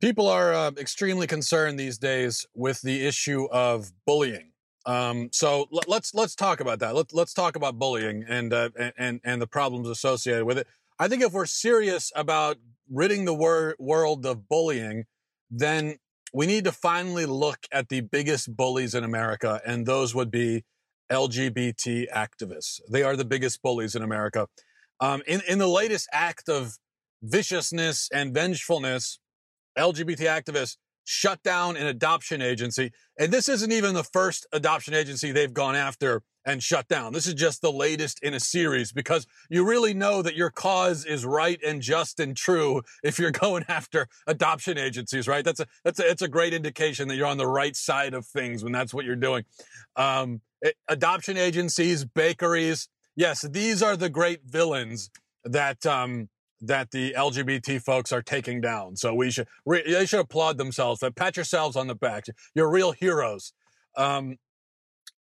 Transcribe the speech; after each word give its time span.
People 0.00 0.28
are 0.28 0.54
uh, 0.54 0.70
extremely 0.78 1.26
concerned 1.26 1.78
these 1.78 1.98
days 1.98 2.46
with 2.54 2.80
the 2.82 3.04
issue 3.04 3.48
of 3.50 3.90
bullying. 4.06 4.52
Um, 4.86 5.28
so 5.32 5.68
l- 5.72 5.80
let's 5.88 6.14
let's 6.14 6.36
talk 6.36 6.60
about 6.60 6.78
that. 6.78 6.94
Let, 6.94 7.12
let's 7.12 7.34
talk 7.34 7.56
about 7.56 7.78
bullying 7.78 8.24
and 8.28 8.52
uh, 8.52 8.70
and 8.96 9.20
and 9.24 9.42
the 9.42 9.46
problems 9.46 9.88
associated 9.88 10.44
with 10.44 10.58
it. 10.58 10.68
I 10.98 11.08
think 11.08 11.22
if 11.22 11.32
we're 11.32 11.46
serious 11.46 12.12
about 12.14 12.58
ridding 12.90 13.24
the 13.24 13.34
wor- 13.34 13.76
world 13.78 14.24
of 14.24 14.48
bullying, 14.48 15.04
then 15.50 15.96
we 16.32 16.46
need 16.46 16.64
to 16.64 16.72
finally 16.72 17.26
look 17.26 17.66
at 17.72 17.88
the 17.88 18.00
biggest 18.00 18.56
bullies 18.56 18.94
in 18.94 19.02
America, 19.02 19.60
and 19.66 19.84
those 19.84 20.14
would 20.14 20.30
be 20.30 20.64
LGBT 21.10 22.06
activists. 22.14 22.80
They 22.90 23.02
are 23.02 23.16
the 23.16 23.24
biggest 23.24 23.62
bullies 23.62 23.94
in 23.94 24.02
America. 24.02 24.46
Um, 25.00 25.22
in 25.26 25.42
in 25.48 25.58
the 25.58 25.68
latest 25.68 26.08
act 26.12 26.48
of 26.48 26.78
viciousness 27.22 28.08
and 28.12 28.32
vengefulness 28.32 29.18
LGBT 29.78 30.20
activists 30.20 30.76
shut 31.04 31.42
down 31.42 31.74
an 31.78 31.86
adoption 31.86 32.42
agency. 32.42 32.92
And 33.18 33.32
this 33.32 33.48
isn't 33.48 33.72
even 33.72 33.94
the 33.94 34.04
first 34.04 34.46
adoption 34.52 34.92
agency 34.92 35.32
they've 35.32 35.54
gone 35.54 35.74
after 35.74 36.22
and 36.44 36.62
shut 36.62 36.86
down. 36.86 37.14
This 37.14 37.26
is 37.26 37.32
just 37.32 37.62
the 37.62 37.72
latest 37.72 38.22
in 38.22 38.34
a 38.34 38.40
series 38.40 38.92
because 38.92 39.26
you 39.48 39.66
really 39.66 39.94
know 39.94 40.20
that 40.20 40.36
your 40.36 40.50
cause 40.50 41.06
is 41.06 41.24
right 41.24 41.58
and 41.64 41.80
just 41.80 42.20
and 42.20 42.36
true 42.36 42.82
if 43.02 43.18
you're 43.18 43.30
going 43.44 43.64
after 43.68 44.06
adoption 44.26 44.76
agencies, 44.76 45.26
right? 45.26 45.44
That's 45.44 45.60
a 45.60 45.66
that's 45.82 45.98
a, 45.98 46.10
it's 46.10 46.22
a 46.22 46.28
great 46.28 46.52
indication 46.52 47.08
that 47.08 47.16
you're 47.16 47.26
on 47.26 47.38
the 47.38 47.46
right 47.46 47.74
side 47.74 48.12
of 48.12 48.26
things 48.26 48.62
when 48.62 48.72
that's 48.72 48.92
what 48.92 49.06
you're 49.06 49.16
doing. 49.16 49.44
Um, 49.96 50.42
it, 50.60 50.74
adoption 50.88 51.38
agencies, 51.38 52.04
bakeries, 52.04 52.88
yes, 53.16 53.42
these 53.50 53.82
are 53.82 53.96
the 53.96 54.10
great 54.10 54.40
villains 54.44 55.10
that 55.44 55.86
um, 55.86 56.28
that 56.60 56.90
the 56.90 57.14
LGBT 57.16 57.82
folks 57.82 58.12
are 58.12 58.22
taking 58.22 58.60
down. 58.60 58.96
So 58.96 59.14
we 59.14 59.30
should 59.30 59.46
re- 59.64 59.84
they 59.86 60.06
should 60.06 60.20
applaud 60.20 60.58
themselves. 60.58 61.02
Pat 61.16 61.36
yourselves 61.36 61.76
on 61.76 61.86
the 61.86 61.94
back. 61.94 62.26
You're 62.54 62.70
real 62.70 62.92
heroes. 62.92 63.52
Um, 63.96 64.36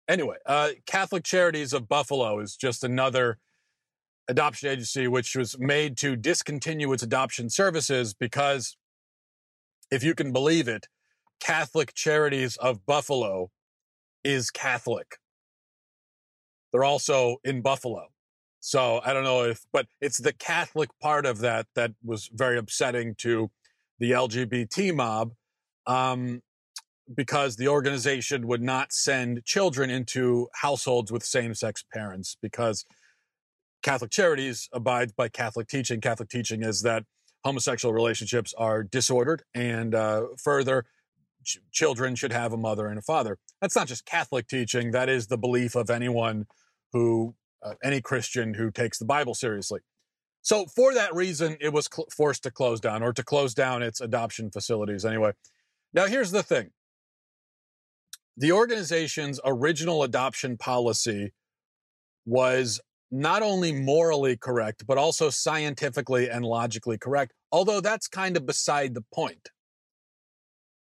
anyway, 0.07 0.37
uh, 0.45 0.69
Catholic 0.85 1.23
Charities 1.23 1.73
of 1.73 1.87
Buffalo 1.87 2.39
is 2.39 2.55
just 2.55 2.83
another 2.83 3.37
adoption 4.27 4.69
agency 4.69 5.07
which 5.07 5.35
was 5.35 5.57
made 5.59 5.97
to 5.97 6.15
discontinue 6.15 6.91
its 6.91 7.03
adoption 7.03 7.49
services 7.49 8.13
because, 8.13 8.75
if 9.91 10.03
you 10.03 10.13
can 10.13 10.33
believe 10.33 10.67
it, 10.67 10.87
Catholic 11.39 11.93
Charities 11.93 12.57
of 12.57 12.85
Buffalo 12.85 13.51
is 14.23 14.51
Catholic. 14.51 15.17
They're 16.71 16.83
also 16.83 17.37
in 17.43 17.61
Buffalo. 17.61 18.07
So 18.67 18.99
I 19.05 19.13
don't 19.13 19.23
know 19.23 19.43
if, 19.43 19.61
but 19.71 19.87
it's 20.01 20.17
the 20.17 20.33
Catholic 20.33 20.89
part 21.01 21.25
of 21.25 21.37
that 21.37 21.67
that 21.75 21.91
was 22.03 22.29
very 22.33 22.57
upsetting 22.57 23.15
to 23.19 23.49
the 23.97 24.11
LGBT 24.11 24.93
mob 24.93 25.31
um, 25.85 26.41
because 27.15 27.55
the 27.55 27.69
organization 27.69 28.45
would 28.45 28.61
not 28.61 28.91
send 28.91 29.45
children 29.45 29.89
into 29.89 30.49
households 30.53 31.13
with 31.13 31.23
same 31.23 31.53
sex 31.53 31.85
parents 31.93 32.35
because 32.41 32.85
Catholic 33.83 34.11
Charities 34.11 34.67
abides 34.73 35.13
by 35.13 35.29
Catholic 35.29 35.69
teaching. 35.69 36.01
Catholic 36.01 36.27
teaching 36.27 36.61
is 36.61 36.81
that 36.81 37.05
homosexual 37.45 37.93
relationships 37.93 38.53
are 38.57 38.83
disordered 38.83 39.43
and 39.55 39.95
uh, 39.95 40.23
further, 40.43 40.83
ch- 41.45 41.59
children 41.71 42.15
should 42.15 42.33
have 42.33 42.51
a 42.51 42.57
mother 42.57 42.87
and 42.87 42.99
a 42.99 43.03
father. 43.03 43.37
That's 43.61 43.77
not 43.77 43.87
just 43.87 44.05
Catholic 44.05 44.49
teaching, 44.49 44.91
that 44.91 45.07
is 45.07 45.27
the 45.27 45.37
belief 45.37 45.73
of 45.73 45.89
anyone 45.89 46.47
who 46.91 47.33
uh, 47.63 47.73
any 47.83 48.01
Christian 48.01 48.53
who 48.53 48.71
takes 48.71 48.97
the 48.97 49.05
Bible 49.05 49.33
seriously. 49.33 49.81
So, 50.41 50.65
for 50.65 50.93
that 50.93 51.13
reason, 51.13 51.57
it 51.59 51.73
was 51.73 51.89
cl- 51.93 52.07
forced 52.15 52.43
to 52.43 52.51
close 52.51 52.79
down 52.79 53.03
or 53.03 53.11
to 53.13 53.23
close 53.23 53.53
down 53.53 53.83
its 53.83 53.99
adoption 53.99 54.49
facilities 54.49 55.03
anyway. 55.03 55.33
Now, 55.93 56.05
here's 56.07 56.31
the 56.31 56.43
thing 56.43 56.71
the 58.37 58.51
organization's 58.51 59.39
original 59.43 60.03
adoption 60.03 60.57
policy 60.57 61.33
was 62.25 62.79
not 63.09 63.41
only 63.41 63.71
morally 63.71 64.37
correct, 64.37 64.85
but 64.85 64.97
also 64.97 65.29
scientifically 65.29 66.29
and 66.29 66.45
logically 66.45 66.97
correct, 66.97 67.33
although 67.51 67.81
that's 67.81 68.07
kind 68.07 68.37
of 68.37 68.45
beside 68.45 68.93
the 68.93 69.03
point. 69.13 69.49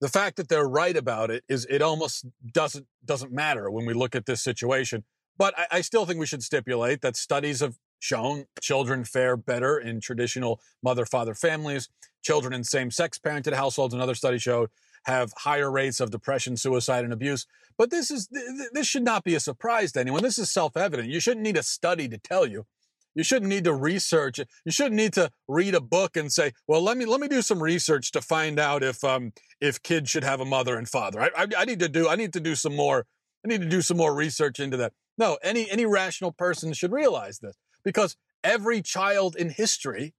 The 0.01 0.09
fact 0.09 0.37
that 0.37 0.49
they're 0.49 0.69
right 0.69 0.97
about 0.97 1.31
it 1.31 1.45
is 1.49 1.67
it 1.69 1.83
almost 1.83 2.27
doesn't 2.53 2.87
doesn't 3.05 3.33
matter 3.33 3.71
when 3.71 3.87
we 3.87 3.95
look 3.95 4.15
at 4.15 4.27
this 4.27 4.43
situation 4.43 5.05
but 5.41 5.59
I, 5.59 5.79
I 5.79 5.81
still 5.81 6.05
think 6.05 6.21
we 6.21 6.27
should 6.27 6.43
stipulate 6.43 7.01
that 7.01 7.17
studies 7.17 7.61
have 7.61 7.77
shown 7.99 8.45
children 8.61 9.05
fare 9.05 9.39
better 9.39 9.79
in 9.79 10.01
traditional 10.01 10.61
mother 10.83 11.07
father 11.07 11.35
families. 11.35 11.89
Children 12.23 12.53
in 12.53 12.63
same 12.63 12.91
sex 12.91 13.19
parented 13.19 13.55
households, 13.55 13.95
another 13.95 14.15
study 14.15 14.39
showed, 14.39 14.69
have 15.07 15.33
higher 15.39 15.71
rates 15.71 15.99
of 15.99 16.11
depression, 16.11 16.59
suicide, 16.59 17.05
and 17.05 17.13
abuse. 17.15 17.47
But 17.79 17.91
this 17.91 18.11
is 18.11 18.29
this 18.73 18.87
should 18.87 19.03
not 19.03 19.25
be 19.25 19.35
a 19.35 19.41
surprise 19.41 19.93
to 19.93 20.01
anyone. 20.01 20.23
This 20.23 20.39
is 20.39 20.53
self 20.53 20.77
evident. 20.77 21.09
You 21.09 21.21
shouldn't 21.21 21.43
need 21.43 21.57
a 21.57 21.63
study 21.63 22.07
to 22.09 22.19
tell 22.19 22.45
you. 22.45 22.67
You 23.15 23.25
shouldn't 23.25 23.49
need 23.49 23.65
to 23.65 23.75
research 23.75 24.39
it. 24.39 24.49
You 24.67 24.73
shouldn't 24.73 24.97
need 24.97 25.15
to 25.15 25.31
read 25.49 25.75
a 25.75 25.81
book 25.81 26.19
and 26.19 26.31
say, 26.31 26.53
"Well, 26.69 26.83
let 26.83 26.99
me 26.99 27.07
let 27.07 27.19
me 27.19 27.29
do 27.29 27.41
some 27.41 27.63
research 27.63 28.13
to 28.13 28.21
find 28.21 28.59
out 28.59 28.83
if 28.83 29.03
um 29.03 29.33
if 29.59 29.83
kids 29.83 30.11
should 30.11 30.25
have 30.25 30.41
a 30.41 30.45
mother 30.45 30.77
and 30.77 30.87
father." 30.87 31.23
I, 31.23 31.31
I, 31.35 31.47
I 31.61 31.65
need 31.65 31.81
to 31.81 31.89
do 31.89 32.11
I 32.11 32.17
need 32.17 32.35
to 32.35 32.41
do 32.41 32.55
some 32.55 32.77
more 32.77 33.07
I 33.45 33.49
need 33.49 33.63
to 33.63 33.69
do 33.69 33.83
some 33.83 33.97
more 33.97 34.15
research 34.15 34.61
into 34.61 34.77
that. 34.79 34.93
No, 35.17 35.39
any 35.43 35.71
any 35.71 35.87
rational 35.87 36.33
person 36.33 36.73
should 36.73 36.93
realize 36.93 37.39
this 37.39 37.57
because 37.83 38.17
every 38.45 38.83
child 38.83 39.37
in 39.37 39.51
history 39.51 40.15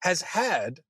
has 0.00 0.22
had 0.22 0.80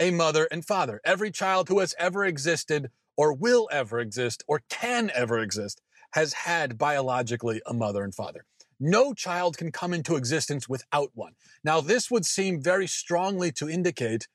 a 0.00 0.10
mother 0.10 0.48
and 0.50 0.64
father. 0.64 1.00
Every 1.04 1.30
child 1.30 1.68
who 1.68 1.80
has 1.80 1.94
ever 1.98 2.24
existed 2.24 2.90
or 3.16 3.32
will 3.32 3.68
ever 3.70 4.00
exist 4.00 4.42
or 4.46 4.62
can 4.68 5.10
ever 5.14 5.38
exist 5.38 5.80
has 6.12 6.32
had 6.32 6.78
biologically 6.78 7.60
a 7.66 7.74
mother 7.74 8.02
and 8.02 8.14
father. 8.14 8.44
No 8.80 9.14
child 9.14 9.56
can 9.56 9.72
come 9.72 9.94
into 9.94 10.16
existence 10.16 10.68
without 10.68 11.10
one. 11.14 11.34
Now, 11.62 11.80
this 11.80 12.10
would 12.10 12.26
seem 12.26 12.60
very 12.60 12.86
strongly 12.86 13.52
to 13.52 13.68
indicate 13.68 14.26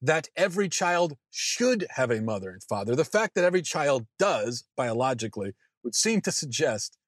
that 0.00 0.28
every 0.34 0.68
child 0.68 1.16
should 1.30 1.86
have 1.90 2.10
a 2.10 2.20
mother 2.20 2.50
and 2.50 2.62
father. 2.62 2.96
The 2.96 3.04
fact 3.04 3.34
that 3.34 3.44
every 3.44 3.62
child 3.62 4.06
does 4.18 4.64
biologically 4.76 5.54
would 5.84 5.94
seem 5.94 6.20
to 6.22 6.32
suggest 6.32 6.98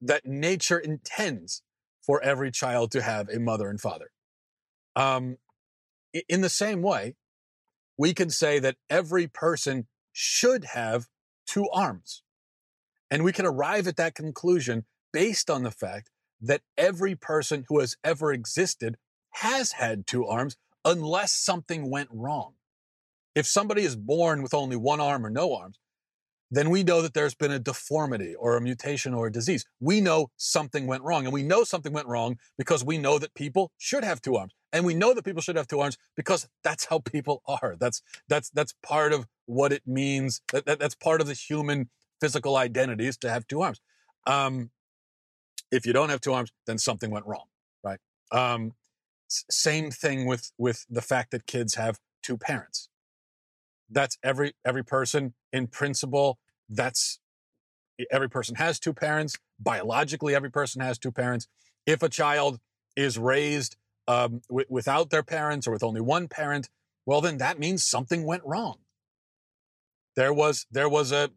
that 0.00 0.26
nature 0.26 0.78
intends 0.78 1.62
for 2.02 2.22
every 2.22 2.50
child 2.50 2.90
to 2.92 3.02
have 3.02 3.28
a 3.28 3.40
mother 3.40 3.68
and 3.68 3.80
father. 3.80 4.10
Um, 4.96 5.38
in 6.28 6.42
the 6.42 6.48
same 6.48 6.82
way, 6.82 7.16
we 7.96 8.12
can 8.12 8.30
say 8.30 8.58
that 8.58 8.76
every 8.90 9.26
person 9.26 9.86
should 10.12 10.64
have 10.66 11.06
two 11.46 11.68
arms. 11.70 12.22
And 13.10 13.24
we 13.24 13.32
can 13.32 13.46
arrive 13.46 13.86
at 13.86 13.96
that 13.96 14.14
conclusion 14.14 14.84
based 15.12 15.48
on 15.50 15.62
the 15.62 15.70
fact 15.70 16.10
that 16.40 16.62
every 16.76 17.14
person 17.14 17.64
who 17.68 17.80
has 17.80 17.96
ever 18.04 18.32
existed 18.32 18.96
has 19.30 19.72
had 19.72 20.06
two 20.06 20.26
arms 20.26 20.56
unless 20.84 21.32
something 21.32 21.90
went 21.90 22.08
wrong. 22.12 22.54
If 23.34 23.46
somebody 23.46 23.82
is 23.82 23.96
born 23.96 24.42
with 24.42 24.54
only 24.54 24.76
one 24.76 25.00
arm 25.00 25.24
or 25.24 25.30
no 25.30 25.54
arms, 25.54 25.78
then 26.50 26.70
we 26.70 26.82
know 26.82 27.02
that 27.02 27.14
there's 27.14 27.34
been 27.34 27.50
a 27.50 27.58
deformity 27.58 28.34
or 28.34 28.56
a 28.56 28.60
mutation 28.60 29.14
or 29.14 29.26
a 29.26 29.32
disease. 29.32 29.64
We 29.80 30.00
know 30.00 30.30
something 30.36 30.86
went 30.86 31.02
wrong. 31.02 31.24
And 31.24 31.32
we 31.32 31.42
know 31.42 31.64
something 31.64 31.92
went 31.92 32.06
wrong 32.06 32.38
because 32.56 32.84
we 32.84 32.98
know 32.98 33.18
that 33.18 33.34
people 33.34 33.72
should 33.78 34.04
have 34.04 34.20
two 34.20 34.36
arms. 34.36 34.54
And 34.72 34.84
we 34.84 34.94
know 34.94 35.14
that 35.14 35.24
people 35.24 35.42
should 35.42 35.56
have 35.56 35.68
two 35.68 35.80
arms 35.80 35.96
because 36.16 36.48
that's 36.62 36.86
how 36.86 36.98
people 36.98 37.42
are. 37.48 37.76
That's 37.78 38.02
that's 38.28 38.50
that's 38.50 38.74
part 38.82 39.12
of 39.12 39.26
what 39.46 39.72
it 39.72 39.82
means. 39.86 40.42
That, 40.52 40.66
that 40.66 40.78
that's 40.78 40.94
part 40.94 41.20
of 41.20 41.26
the 41.26 41.34
human 41.34 41.90
physical 42.20 42.56
identity 42.56 43.06
is 43.06 43.16
to 43.18 43.30
have 43.30 43.46
two 43.46 43.62
arms. 43.62 43.80
Um, 44.26 44.70
if 45.70 45.86
you 45.86 45.92
don't 45.92 46.08
have 46.08 46.20
two 46.20 46.32
arms, 46.32 46.52
then 46.66 46.78
something 46.78 47.10
went 47.10 47.26
wrong, 47.26 47.46
right? 47.82 47.98
Um, 48.32 48.72
same 49.28 49.90
thing 49.90 50.26
with 50.26 50.52
with 50.58 50.86
the 50.88 51.02
fact 51.02 51.30
that 51.32 51.46
kids 51.46 51.74
have 51.74 51.98
two 52.22 52.36
parents. 52.36 52.88
That's 53.90 54.18
every 54.22 54.52
every 54.64 54.84
person 54.84 55.34
in 55.52 55.66
principle 55.66 56.38
that's 56.68 57.18
every 58.10 58.28
person 58.28 58.56
has 58.56 58.78
two 58.78 58.92
parents. 58.92 59.36
Biologically, 59.58 60.34
every 60.34 60.50
person 60.50 60.80
has 60.80 60.98
two 60.98 61.12
parents. 61.12 61.46
If 61.86 62.02
a 62.02 62.08
child 62.08 62.60
is 62.96 63.18
raised 63.18 63.76
um, 64.08 64.42
w- 64.48 64.66
without 64.68 65.10
their 65.10 65.22
parents 65.22 65.66
or 65.66 65.72
with 65.72 65.82
only 65.82 66.00
one 66.00 66.28
parent, 66.28 66.68
well, 67.06 67.20
then 67.20 67.38
that 67.38 67.58
means 67.58 67.84
something 67.84 68.24
went 68.24 68.42
wrong. 68.44 68.78
There 70.16 70.32
was 70.32 70.66
there 70.70 70.88
was 70.88 71.12
a 71.12 71.30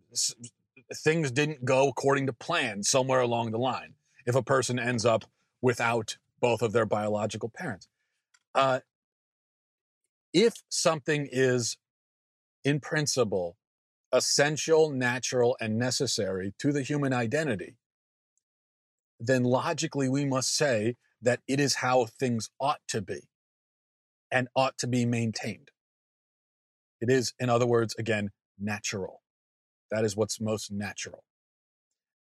things 0.93 1.31
didn't 1.31 1.65
go 1.65 1.89
according 1.89 2.27
to 2.27 2.33
plan 2.33 2.83
somewhere 2.83 3.19
along 3.19 3.51
the 3.51 3.57
line. 3.57 3.95
If 4.25 4.35
a 4.35 4.43
person 4.43 4.79
ends 4.79 5.05
up 5.05 5.25
without 5.61 6.17
both 6.39 6.61
of 6.61 6.73
their 6.73 6.85
biological 6.85 7.49
parents, 7.49 7.87
uh, 8.53 8.81
if 10.33 10.63
something 10.69 11.27
is 11.31 11.77
in 12.63 12.79
principle 12.79 13.57
essential, 14.11 14.89
natural, 14.91 15.57
and 15.59 15.77
necessary 15.77 16.53
to 16.59 16.71
the 16.71 16.81
human 16.81 17.13
identity, 17.13 17.77
then 19.19 19.43
logically 19.43 20.07
we 20.09 20.25
must 20.25 20.55
say 20.55 20.95
that 21.21 21.39
it 21.47 21.59
is 21.59 21.75
how 21.75 22.05
things 22.05 22.49
ought 22.59 22.81
to 22.87 23.01
be 23.01 23.21
and 24.31 24.47
ought 24.55 24.77
to 24.77 24.87
be 24.87 25.05
maintained. 25.05 25.71
It 27.01 27.09
is, 27.09 27.33
in 27.39 27.49
other 27.49 27.65
words, 27.65 27.95
again, 27.97 28.31
natural. 28.59 29.21
That 29.91 30.03
is 30.03 30.15
what's 30.15 30.41
most 30.41 30.71
natural. 30.71 31.23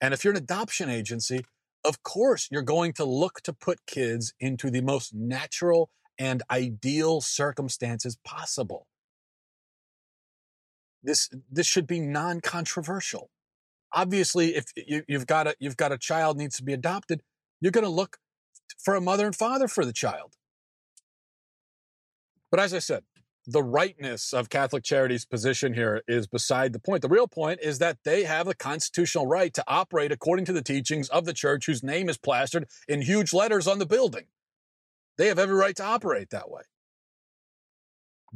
And 0.01 0.13
if 0.13 0.25
you're 0.25 0.33
an 0.33 0.39
adoption 0.39 0.89
agency, 0.89 1.45
of 1.85 2.03
course, 2.03 2.49
you're 2.51 2.63
going 2.63 2.93
to 2.95 3.05
look 3.05 3.41
to 3.43 3.53
put 3.53 3.87
kids 3.87 4.35
into 4.41 4.71
the 4.71 4.83
most 4.83 5.15
natural 5.15 5.91
and 6.19 6.43
ideal 6.51 7.21
circumstances 7.21 8.19
possible. 8.25 8.87
This, 11.07 11.31
this 11.51 11.67
should 11.67 11.87
be 11.87 12.01
non-controversial. 12.01 13.31
Obviously, 13.93 14.57
if 14.57 14.67
you, 14.77 15.05
you've 15.09 15.27
got 15.27 15.47
a, 15.47 15.55
you've 15.59 15.77
got 15.77 15.93
a 15.93 15.99
child 15.99 16.37
needs 16.37 16.57
to 16.57 16.65
be 16.65 16.73
adopted, 16.73 17.23
you're 17.61 17.73
going 17.73 17.85
to 17.85 17.91
look 17.91 18.19
for 18.79 18.95
a 18.95 19.01
mother 19.01 19.25
and 19.25 19.35
father 19.35 19.69
for 19.69 19.85
the 19.85 19.93
child. 19.93 20.35
But 22.51 22.61
as 22.61 22.75
I 22.75 22.81
said, 22.81 23.05
the 23.47 23.63
rightness 23.63 24.33
of 24.33 24.51
Catholic 24.51 24.83
Charity's 24.83 25.25
position 25.25 25.75
here 25.75 26.03
is 26.09 26.27
beside 26.27 26.73
the 26.73 26.81
point. 26.81 27.03
The 27.03 27.09
real 27.09 27.29
point 27.29 27.61
is 27.63 27.79
that 27.79 27.99
they 28.05 28.25
have 28.25 28.49
a 28.49 28.55
constitutional 28.55 29.29
right 29.29 29.55
to 29.55 29.65
operate 29.69 30.11
according 30.11 30.47
to 30.47 30.53
the 30.53 30.63
teachings 30.63 31.09
of 31.11 31.25
the 31.25 31.33
church 31.33 31.67
whose 31.67 31.83
name 31.85 32.09
is 32.09 32.19
plastered 32.19 32.67
in 32.89 33.03
huge 33.03 33.33
letters 33.33 33.69
on 33.69 33.79
the 33.79 33.87
building. 33.87 34.27
They 35.17 35.29
have 35.29 35.39
every 35.39 35.55
right 35.55 35.77
to 35.77 35.85
operate 35.85 36.31
that 36.31 36.51
way. 36.51 36.63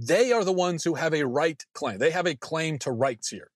They 0.03 0.33
are 0.33 0.45
the 0.45 0.53
ones 0.53 0.85
who 0.85 0.95
have 0.95 1.13
a 1.13 1.27
right 1.27 1.63
claim. 1.75 1.99
They 1.99 2.11
have 2.11 2.27
a 2.27 2.35
claim 2.35 2.79
to 2.81 2.91
rights 2.91 3.29
here, 3.29 3.51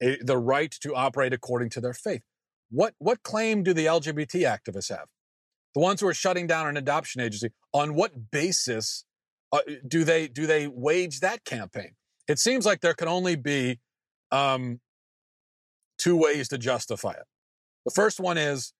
a, 0.00 0.16
the 0.22 0.38
right 0.38 0.70
to 0.82 0.94
operate 0.94 1.32
according 1.32 1.70
to 1.70 1.80
their 1.80 1.92
faith. 1.92 2.22
What, 2.70 2.94
what 2.98 3.24
claim 3.24 3.64
do 3.64 3.74
the 3.74 3.86
LGBT 3.86 4.46
activists 4.46 4.90
have? 4.90 5.06
The 5.74 5.80
ones 5.80 6.00
who 6.00 6.06
are 6.06 6.14
shutting 6.14 6.46
down 6.46 6.68
an 6.68 6.76
adoption 6.76 7.20
agency, 7.20 7.50
on 7.72 7.94
what 7.94 8.30
basis 8.30 9.04
uh, 9.50 9.58
do 9.86 10.04
they 10.04 10.28
do 10.28 10.46
they 10.46 10.68
wage 10.68 11.20
that 11.20 11.44
campaign? 11.44 11.92
It 12.28 12.38
seems 12.38 12.64
like 12.64 12.80
there 12.80 12.94
can 12.94 13.08
only 13.08 13.34
be 13.34 13.80
um, 14.30 14.80
two 15.98 16.16
ways 16.16 16.48
to 16.48 16.58
justify 16.58 17.12
it. 17.12 17.24
The 17.84 17.90
first 17.90 18.20
one 18.20 18.38
is 18.38 18.72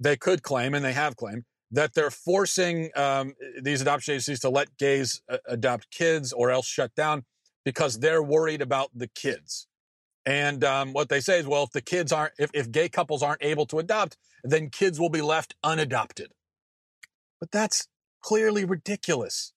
they 0.00 0.16
could 0.16 0.42
claim, 0.42 0.74
and 0.74 0.84
they 0.84 0.92
have 0.92 1.16
claimed, 1.16 1.44
that 1.70 1.94
they're 1.94 2.10
forcing 2.10 2.90
um, 2.94 3.34
these 3.60 3.80
adoption 3.80 4.12
agencies 4.12 4.40
to 4.40 4.50
let 4.50 4.76
gays 4.76 5.22
uh, 5.28 5.38
adopt 5.46 5.90
kids 5.90 6.32
or 6.32 6.50
else 6.50 6.66
shut 6.66 6.94
down 6.94 7.24
because 7.64 7.98
they're 7.98 8.22
worried 8.22 8.62
about 8.62 8.90
the 8.94 9.08
kids. 9.08 9.66
And 10.26 10.64
um, 10.64 10.92
what 10.92 11.08
they 11.08 11.20
say 11.20 11.40
is, 11.40 11.46
well, 11.46 11.64
if 11.64 11.70
the 11.70 11.82
kids 11.82 12.12
aren't, 12.12 12.32
if, 12.38 12.50
if 12.54 12.70
gay 12.70 12.88
couples 12.88 13.22
aren't 13.22 13.42
able 13.42 13.66
to 13.66 13.78
adopt, 13.78 14.16
then 14.42 14.70
kids 14.70 14.98
will 14.98 15.10
be 15.10 15.22
left 15.22 15.54
unadopted. 15.62 16.28
But 17.40 17.50
that's 17.50 17.88
clearly 18.22 18.64
ridiculous. 18.64 19.52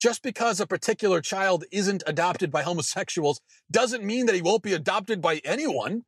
Just 0.00 0.22
because 0.22 0.60
a 0.60 0.66
particular 0.66 1.20
child 1.20 1.64
isn't 1.70 2.02
adopted 2.06 2.50
by 2.50 2.62
homosexuals 2.62 3.40
doesn't 3.70 4.04
mean 4.04 4.26
that 4.26 4.34
he 4.34 4.42
won't 4.42 4.62
be 4.62 4.72
adopted 4.72 5.20
by 5.20 5.40
anyone. 5.44 6.04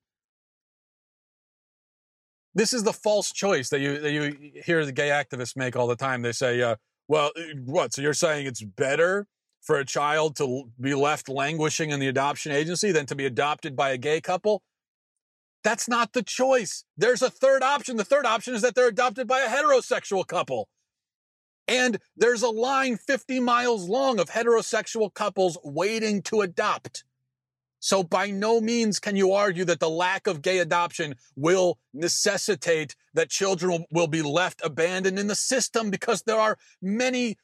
This 2.54 2.72
is 2.72 2.84
the 2.84 2.92
false 2.92 3.32
choice 3.32 3.68
that 3.70 3.80
you 3.80 3.98
that 3.98 4.12
you 4.12 4.52
hear 4.64 4.84
the 4.84 4.92
gay 4.92 5.08
activists 5.08 5.56
make 5.56 5.76
all 5.76 5.86
the 5.86 5.96
time. 5.96 6.22
They 6.22 6.32
say, 6.32 6.62
uh, 6.62 6.76
"Well, 7.08 7.32
uh, 7.36 7.42
what? 7.64 7.92
So 7.92 8.02
you're 8.02 8.14
saying 8.14 8.46
it's 8.46 8.62
better 8.62 9.26
for 9.60 9.78
a 9.78 9.84
child 9.84 10.36
to 10.36 10.70
be 10.80 10.94
left 10.94 11.28
languishing 11.28 11.90
in 11.90 12.00
the 12.00 12.08
adoption 12.08 12.52
agency 12.52 12.92
than 12.92 13.06
to 13.06 13.14
be 13.14 13.26
adopted 13.26 13.74
by 13.74 13.90
a 13.90 13.98
gay 13.98 14.20
couple?" 14.20 14.62
That's 15.64 15.88
not 15.88 16.12
the 16.12 16.22
choice. 16.22 16.84
There's 16.96 17.22
a 17.22 17.30
third 17.30 17.62
option. 17.62 17.96
The 17.96 18.04
third 18.04 18.26
option 18.26 18.54
is 18.54 18.60
that 18.62 18.74
they're 18.74 18.88
adopted 18.88 19.26
by 19.26 19.40
a 19.40 19.48
heterosexual 19.48 20.26
couple. 20.26 20.68
And 21.66 21.98
there's 22.14 22.42
a 22.42 22.50
line 22.50 22.98
50 22.98 23.40
miles 23.40 23.88
long 23.88 24.20
of 24.20 24.28
heterosexual 24.28 25.12
couples 25.12 25.56
waiting 25.64 26.20
to 26.24 26.42
adopt. 26.42 27.04
So 27.84 28.02
by 28.02 28.30
no 28.30 28.62
means 28.62 28.98
can 28.98 29.14
you 29.14 29.32
argue 29.32 29.66
that 29.66 29.78
the 29.78 29.90
lack 29.90 30.26
of 30.26 30.40
gay 30.40 30.60
adoption 30.60 31.16
will 31.36 31.78
necessitate 31.92 32.96
that 33.12 33.28
children 33.28 33.84
will 33.90 34.06
be 34.06 34.22
left 34.22 34.62
abandoned 34.64 35.18
in 35.18 35.26
the 35.26 35.34
system 35.34 35.90
because 35.90 36.22
there 36.22 36.40
are 36.40 36.56
many 36.80 37.36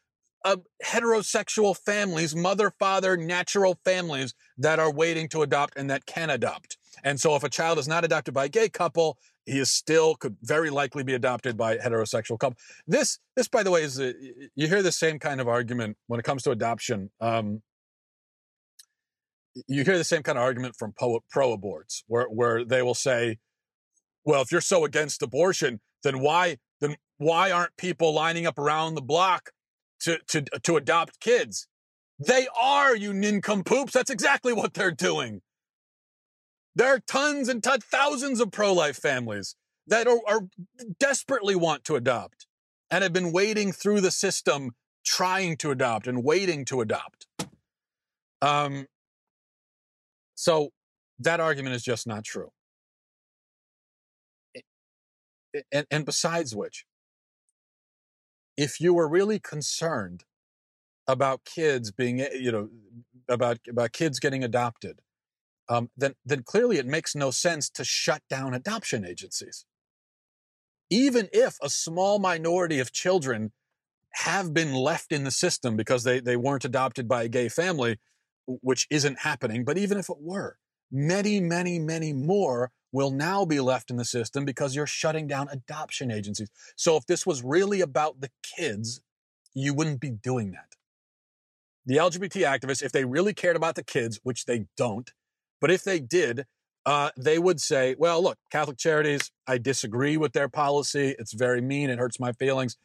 uh, 0.47 0.57
heterosexual 0.83 1.77
families, 1.77 2.35
mother, 2.35 2.73
father, 2.79 3.19
natural 3.19 3.79
families 3.85 4.33
that 4.57 4.79
are 4.79 4.91
waiting 4.91 5.29
to 5.29 5.43
adopt 5.43 5.77
and 5.77 5.91
that 5.91 6.07
can 6.07 6.31
adopt. 6.31 6.79
And 7.05 7.21
so 7.21 7.37
if 7.37 7.45
a 7.45 7.51
child 7.51 7.79
is 7.79 7.87
not 7.87 8.07
adopted 8.07 8.33
by 8.33 8.47
a 8.47 8.49
gay 8.49 8.71
couple, 8.71 9.19
he 9.45 9.59
is 9.59 9.71
still 9.71 10.15
could 10.15 10.39
very 10.43 10.71
likely 10.71 11.03
be 11.03 11.13
adopted 11.13 11.59
by 11.59 11.75
a 11.75 11.79
heterosexual 11.83 12.39
couple. 12.39 12.57
This, 12.87 13.19
this, 13.37 13.47
by 13.47 13.63
the 13.63 13.71
way, 13.71 13.83
is 13.83 14.01
a, 14.01 14.15
you 14.55 14.69
hear 14.69 14.83
the 14.83 14.91
same 14.91 15.19
kind 15.19 15.39
of 15.39 15.49
argument 15.49 15.99
when 16.07 16.19
it 16.19 16.23
comes 16.23 16.45
to 16.45 16.51
adoption. 16.51 17.11
Um, 17.21 17.61
you 19.67 19.85
hear 19.85 19.99
the 19.99 20.05
same 20.05 20.23
kind 20.23 20.39
of 20.39 20.43
argument 20.43 20.77
from 20.79 20.93
pro 20.93 21.21
aborts, 21.57 22.03
where 22.07 22.27
where 22.27 22.65
they 22.65 22.83
will 22.83 22.95
say, 22.95 23.39
"Well, 24.25 24.43
if 24.43 24.53
you're 24.53 24.61
so 24.61 24.85
against 24.85 25.23
abortion, 25.23 25.81
then 26.03 26.21
why 26.21 26.59
then 26.81 26.97
why 27.19 27.51
aren't 27.51 27.77
people 27.77 28.15
lining 28.15 28.47
up 28.47 28.59
around 28.59 28.95
the 28.95 29.03
block 29.03 29.51
to 30.01 30.19
to 30.29 30.43
to 30.43 30.77
adopt 30.77 31.21
kids?" 31.21 31.67
They 32.19 32.47
are, 32.55 32.95
you 32.95 33.15
nincompoops. 33.15 33.95
That's 33.95 34.11
exactly 34.11 34.53
what 34.53 34.75
they're 34.75 34.91
doing. 34.91 35.41
There 36.75 36.89
are 36.89 37.01
tons 37.01 37.49
and 37.49 37.63
tons, 37.63 37.85
thousands 37.85 38.41
of 38.41 38.53
pro 38.53 38.73
life 38.73 38.97
families 38.97 39.57
that 39.87 40.07
are, 40.07 40.21
are 40.29 40.43
desperately 40.99 41.57
want 41.57 41.85
to 41.85 41.97
adopt 41.97 42.47
and 42.91 43.03
have 43.03 43.13
been 43.13 43.33
waiting 43.33 43.73
through 43.73 44.03
the 44.03 44.11
system 44.11 44.73
trying 45.05 45.57
to 45.59 45.71
adopt 45.71 46.07
and 46.07 46.23
waiting 46.23 46.65
to 46.67 46.81
adopt. 46.81 47.27
Um, 48.43 48.87
so 50.41 50.71
that 51.19 51.39
argument 51.39 51.77
is 51.77 51.83
just 51.83 52.07
not 52.07 52.25
true. 52.25 52.51
And, 55.71 55.87
and 55.91 56.07
besides 56.07 56.57
which, 56.57 56.87
if 58.57 58.81
you 58.81 58.95
were 58.95 59.07
really 59.07 59.39
concerned 59.39 60.25
about 61.07 61.45
kids 61.45 61.91
being, 61.91 62.21
you 62.33 62.51
know, 62.51 62.71
about 63.29 63.59
about 63.69 63.93
kids 63.93 64.19
getting 64.19 64.43
adopted, 64.43 65.01
um, 65.69 65.91
then, 65.95 66.15
then 66.25 66.43
clearly 66.43 66.79
it 66.79 66.87
makes 66.87 67.15
no 67.15 67.31
sense 67.31 67.69
to 67.69 67.85
shut 67.85 68.23
down 68.31 68.55
adoption 68.55 69.05
agencies. 69.05 69.67
Even 70.89 71.29
if 71.35 71.59
a 71.63 71.69
small 71.69 72.19
minority 72.19 72.79
of 72.79 72.93
children 72.93 73.53
have 74.13 74.55
been 74.55 74.73
left 74.73 75.13
in 75.13 75.25
the 75.25 75.31
system 75.31 75.77
because 75.77 76.05
they, 76.05 76.19
they 76.19 76.37
weren't 76.37 76.65
adopted 76.65 77.07
by 77.07 77.25
a 77.25 77.29
gay 77.29 77.51
family, 77.51 77.99
which 78.63 78.87
isn't 78.91 79.21
happening, 79.21 79.65
but 79.65 79.79
even 79.79 79.99
if 79.99 80.09
it 80.09 80.17
were, 80.21 80.59
many, 80.91 81.41
many, 81.41 81.79
many 81.79 82.13
more 82.13 82.71
will 82.93 83.11
now 83.11 83.45
be 83.45 83.61
left 83.61 83.91
in 83.91 83.97
the 83.97 84.05
system 84.05 84.45
because 84.45 84.75
you're 84.75 84.87
shutting 84.87 85.27
down 85.27 85.49
adoption 85.51 86.11
agencies. 86.11 86.51
So 86.77 86.97
if 86.97 87.07
this 87.07 87.25
was 87.25 87.43
really 87.43 87.81
about 87.81 88.21
the 88.21 88.31
kids, 88.43 89.01
you 89.55 89.75
wouldn't 89.75 90.01
be 90.01 90.11
doing 90.11 90.53
that. 90.53 90.77
The 91.87 91.97
LGBT 91.97 92.47
activists, 92.47 92.83
if 92.83 92.93
they 92.93 93.05
really 93.05 93.33
cared 93.33 93.57
about 93.57 93.75
the 93.75 93.85
kids, 93.85 94.21
which 94.23 94.45
they 94.45 94.67
don't, 94.77 95.11
but 95.61 95.71
if 95.71 95.85
they 95.85 96.01
did, 96.01 96.47
uh, 96.87 97.11
they 97.17 97.39
would 97.39 97.61
say, 97.61 97.95
well, 97.99 98.23
look, 98.23 98.39
Catholic 98.51 98.79
Charities, 98.79 99.31
I 99.47 99.59
disagree 99.59 100.17
with 100.17 100.33
their 100.33 100.49
policy. 100.49 101.15
It's 101.19 101.33
very 101.33 101.61
mean. 101.61 101.91
It 101.91 101.99
hurts 101.99 102.19
my 102.19 102.33
feelings. 102.33 102.77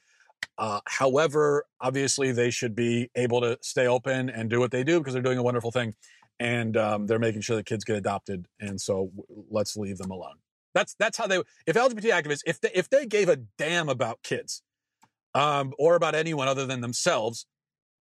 Uh, 0.57 0.79
however, 0.87 1.65
obviously, 1.81 2.31
they 2.31 2.49
should 2.49 2.75
be 2.75 3.09
able 3.15 3.41
to 3.41 3.57
stay 3.61 3.87
open 3.87 4.29
and 4.29 4.49
do 4.49 4.59
what 4.59 4.71
they 4.71 4.83
do 4.83 4.99
because 4.99 5.13
they're 5.13 5.23
doing 5.23 5.37
a 5.37 5.43
wonderful 5.43 5.71
thing. 5.71 5.95
And 6.39 6.75
um, 6.75 7.07
they're 7.07 7.19
making 7.19 7.41
sure 7.41 7.55
that 7.55 7.65
kids 7.65 7.83
get 7.83 7.95
adopted. 7.95 8.47
And 8.59 8.79
so 8.79 9.11
let's 9.49 9.77
leave 9.77 9.97
them 9.97 10.11
alone. 10.11 10.35
That's 10.73 10.93
that's 10.95 11.17
how 11.17 11.27
they. 11.27 11.41
If 11.65 11.75
LGBT 11.75 12.11
activists, 12.11 12.41
if 12.45 12.59
they 12.59 12.71
if 12.73 12.89
they 12.89 13.05
gave 13.05 13.29
a 13.29 13.37
damn 13.57 13.87
about 13.87 14.21
kids, 14.23 14.61
um, 15.33 15.73
or 15.79 15.95
about 15.95 16.15
anyone 16.15 16.47
other 16.47 16.65
than 16.65 16.81
themselves, 16.81 17.45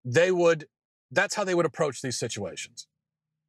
they 0.03 0.31
would. 0.31 0.67
That's 1.11 1.35
how 1.35 1.45
they 1.45 1.55
would 1.55 1.65
approach 1.65 2.01
these 2.01 2.19
situations. 2.19 2.87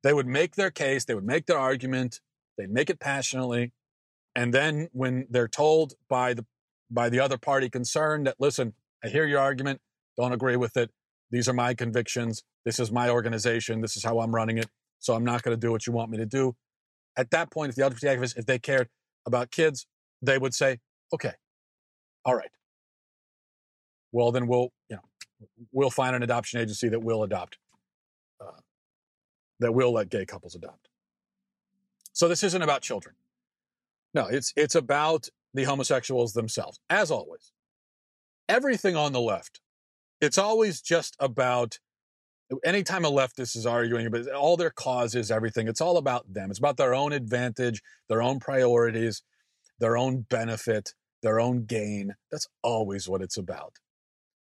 They 0.02 0.12
would 0.12 0.28
make 0.28 0.54
their 0.54 0.70
case, 0.70 1.04
they 1.04 1.14
would 1.14 1.24
make 1.24 1.46
their 1.46 1.58
argument, 1.58 2.20
they'd 2.56 2.70
make 2.70 2.90
it 2.90 3.00
passionately. 3.00 3.72
And 4.36 4.54
then 4.54 4.88
when 4.92 5.26
they're 5.30 5.48
told 5.48 5.94
by 6.08 6.34
the 6.34 6.46
by 6.90 7.08
the 7.08 7.18
other 7.18 7.38
party 7.38 7.68
concerned 7.68 8.26
that 8.28 8.36
listen, 8.38 8.74
I 9.04 9.08
hear 9.08 9.26
your 9.26 9.40
argument, 9.40 9.80
don't 10.16 10.32
agree 10.32 10.56
with 10.56 10.76
it. 10.76 10.90
These 11.30 11.48
are 11.48 11.52
my 11.52 11.74
convictions. 11.74 12.42
This 12.64 12.78
is 12.78 12.90
my 12.90 13.10
organization. 13.10 13.80
This 13.80 13.96
is 13.96 14.04
how 14.04 14.20
I'm 14.20 14.34
running 14.34 14.58
it. 14.58 14.68
So 14.98 15.14
I'm 15.14 15.24
not 15.24 15.42
going 15.42 15.56
to 15.56 15.60
do 15.60 15.70
what 15.70 15.86
you 15.86 15.92
want 15.92 16.10
me 16.10 16.18
to 16.18 16.26
do. 16.26 16.54
At 17.16 17.30
that 17.30 17.50
point, 17.50 17.70
if 17.70 17.76
the 17.76 17.82
LGBT 17.82 18.16
activists, 18.16 18.36
if 18.36 18.46
they 18.46 18.58
cared 18.58 18.88
about 19.26 19.50
kids, 19.50 19.86
they 20.22 20.38
would 20.38 20.54
say, 20.54 20.78
okay, 21.12 21.32
all 22.24 22.34
right. 22.34 22.50
Well, 24.12 24.32
then 24.32 24.46
we'll, 24.46 24.72
you 24.88 24.96
know, 24.96 25.02
we'll 25.72 25.90
find 25.90 26.16
an 26.16 26.22
adoption 26.22 26.60
agency 26.60 26.88
that 26.88 27.02
will 27.02 27.22
adopt 27.22 27.58
uh, 28.40 28.60
that 29.60 29.72
will 29.72 29.92
let 29.92 30.08
gay 30.08 30.24
couples 30.24 30.54
adopt. 30.54 30.88
So 32.12 32.28
this 32.28 32.42
isn't 32.42 32.62
about 32.62 32.82
children. 32.82 33.14
No, 34.14 34.26
it's 34.26 34.52
it's 34.56 34.74
about 34.74 35.28
the 35.54 35.64
homosexuals 35.64 36.32
themselves, 36.32 36.80
as 36.88 37.10
always. 37.10 37.52
Everything 38.48 38.96
on 38.96 39.12
the 39.12 39.20
left, 39.20 39.60
it's 40.20 40.38
always 40.38 40.80
just 40.80 41.16
about 41.18 41.78
anytime 42.64 43.04
a 43.04 43.10
leftist 43.10 43.56
is 43.56 43.66
arguing 43.66 44.06
about 44.06 44.28
all 44.28 44.56
their 44.56 44.70
causes, 44.70 45.30
everything, 45.30 45.68
it's 45.68 45.80
all 45.80 45.96
about 45.96 46.32
them. 46.32 46.50
It's 46.50 46.58
about 46.58 46.76
their 46.76 46.94
own 46.94 47.12
advantage, 47.12 47.82
their 48.08 48.22
own 48.22 48.38
priorities, 48.38 49.22
their 49.80 49.96
own 49.96 50.26
benefit, 50.30 50.94
their 51.22 51.40
own 51.40 51.64
gain. 51.64 52.14
That's 52.30 52.46
always 52.62 53.08
what 53.08 53.20
it's 53.20 53.36
about. 53.36 53.74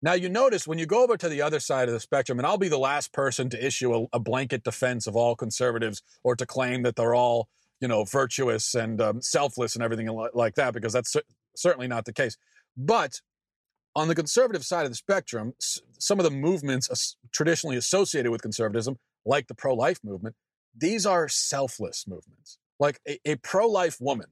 Now, 0.01 0.13
you 0.13 0.27
notice 0.27 0.67
when 0.67 0.79
you 0.79 0.85
go 0.85 1.03
over 1.03 1.15
to 1.15 1.29
the 1.29 1.41
other 1.41 1.59
side 1.59 1.87
of 1.87 1.93
the 1.93 1.99
spectrum, 1.99 2.39
and 2.39 2.45
I'll 2.45 2.57
be 2.57 2.67
the 2.67 2.77
last 2.77 3.13
person 3.13 3.49
to 3.51 3.65
issue 3.65 3.93
a, 3.93 4.05
a 4.11 4.19
blanket 4.19 4.63
defense 4.63 5.07
of 5.07 5.15
all 5.15 5.35
conservatives 5.35 6.01
or 6.23 6.35
to 6.35 6.45
claim 6.45 6.81
that 6.83 6.97
they're 6.97 7.15
all, 7.15 7.47
you 7.79 7.87
know, 7.87 8.03
virtuous 8.03 8.75
and 8.75 8.99
um, 8.99 9.21
selfless 9.21 9.75
and 9.75 9.83
everything 9.83 10.09
like 10.33 10.55
that, 10.55 10.73
because 10.73 10.91
that's 10.91 11.15
certainly 11.55 11.87
not 11.87 12.03
the 12.03 12.11
case. 12.11 12.35
But 12.75 13.21
on 13.95 14.07
the 14.07 14.15
conservative 14.15 14.65
side 14.65 14.85
of 14.85 14.91
the 14.91 14.95
spectrum, 14.95 15.53
some 15.99 16.19
of 16.19 16.23
the 16.23 16.31
movements 16.31 17.15
traditionally 17.31 17.77
associated 17.77 18.31
with 18.31 18.41
conservatism, 18.41 18.97
like 19.25 19.47
the 19.47 19.55
pro 19.55 19.73
life 19.73 19.99
movement, 20.03 20.35
these 20.75 21.05
are 21.05 21.27
selfless 21.27 22.05
movements. 22.07 22.57
Like 22.79 22.99
a, 23.07 23.19
a 23.25 23.35
pro 23.37 23.67
life 23.67 23.97
woman 23.99 24.27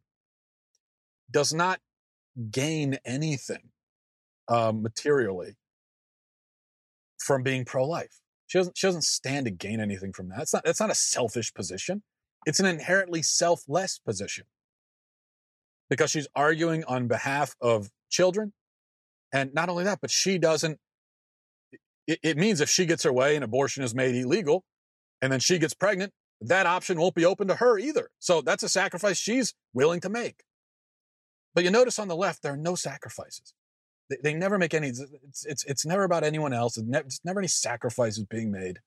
does 1.30 1.54
not 1.54 1.80
gain 2.50 2.98
anything 3.06 3.70
um, 4.48 4.82
materially 4.82 5.56
from 7.20 7.44
being 7.44 7.66
pro 7.66 7.86
life. 7.86 8.20
She 8.48 8.58
doesn't, 8.58 8.78
she 8.78 8.88
doesn't 8.88 9.04
stand 9.04 9.46
to 9.46 9.52
gain 9.52 9.80
anything 9.80 10.12
from 10.12 10.30
that. 10.30 10.42
It's 10.42 10.54
not, 10.54 10.64
it's 10.66 10.80
not 10.80 10.90
a 10.90 10.96
selfish 10.96 11.54
position, 11.54 12.02
it's 12.46 12.60
an 12.60 12.66
inherently 12.66 13.22
selfless 13.22 14.00
position 14.00 14.46
because 15.90 16.10
she's 16.10 16.28
arguing 16.36 16.84
on 16.86 17.08
behalf 17.08 17.56
of 17.62 17.92
children 18.10 18.54
and 19.34 19.54
not 19.54 19.70
only 19.70 19.84
that, 19.84 20.00
but 20.02 20.12
she 20.12 20.38
doesn't, 20.38 20.80
it, 22.08 22.20
it 22.24 22.38
means 22.38 22.62
if 22.62 22.70
she 22.70 22.86
gets 22.86 23.04
her 23.04 23.14
way 23.14 23.36
and 23.36 23.44
abortion 23.44 23.84
is 23.84 23.96
made 23.96 24.16
illegal 24.16 24.64
and 25.22 25.32
then 25.32 25.40
she 25.40 25.60
gets 25.60 25.74
pregnant, 25.74 26.12
that 26.42 26.66
option 26.66 27.00
won't 27.00 27.16
be 27.16 27.26
open 27.26 27.48
to 27.48 27.56
her 27.56 27.78
either. 27.78 28.10
So 28.20 28.42
that's 28.42 28.64
a 28.64 28.70
sacrifice 28.70 29.18
she's 29.18 29.54
willing 29.74 30.02
to 30.02 30.10
make. 30.10 30.44
But 31.54 31.64
you 31.64 31.72
notice 31.72 32.00
on 32.00 32.08
the 32.08 32.16
left, 32.16 32.42
there 32.42 32.54
are 32.54 32.58
no 32.58 32.76
sacrifices. 32.76 33.54
They, 34.10 34.18
they 34.24 34.34
never 34.34 34.58
make 34.58 34.74
any, 34.74 34.88
it's, 34.88 35.46
it's, 35.46 35.64
it's 35.66 35.86
never 35.86 36.04
about 36.04 36.24
anyone 36.24 36.54
else. 36.54 36.78
It's 36.78 36.88
it's 36.94 37.22
never 37.24 37.40
any 37.40 37.48
sacrifices 37.48 38.26
being 38.26 38.52
made. 38.52 38.80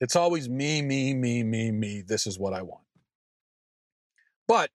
It's 0.00 0.16
always 0.16 0.48
me, 0.48 0.82
me, 0.82 1.14
me, 1.14 1.44
me, 1.44 1.70
me. 1.70 2.02
This 2.04 2.26
is 2.26 2.38
what 2.38 2.54
I 2.54 2.62
want. 2.62 2.82
But 4.48 4.70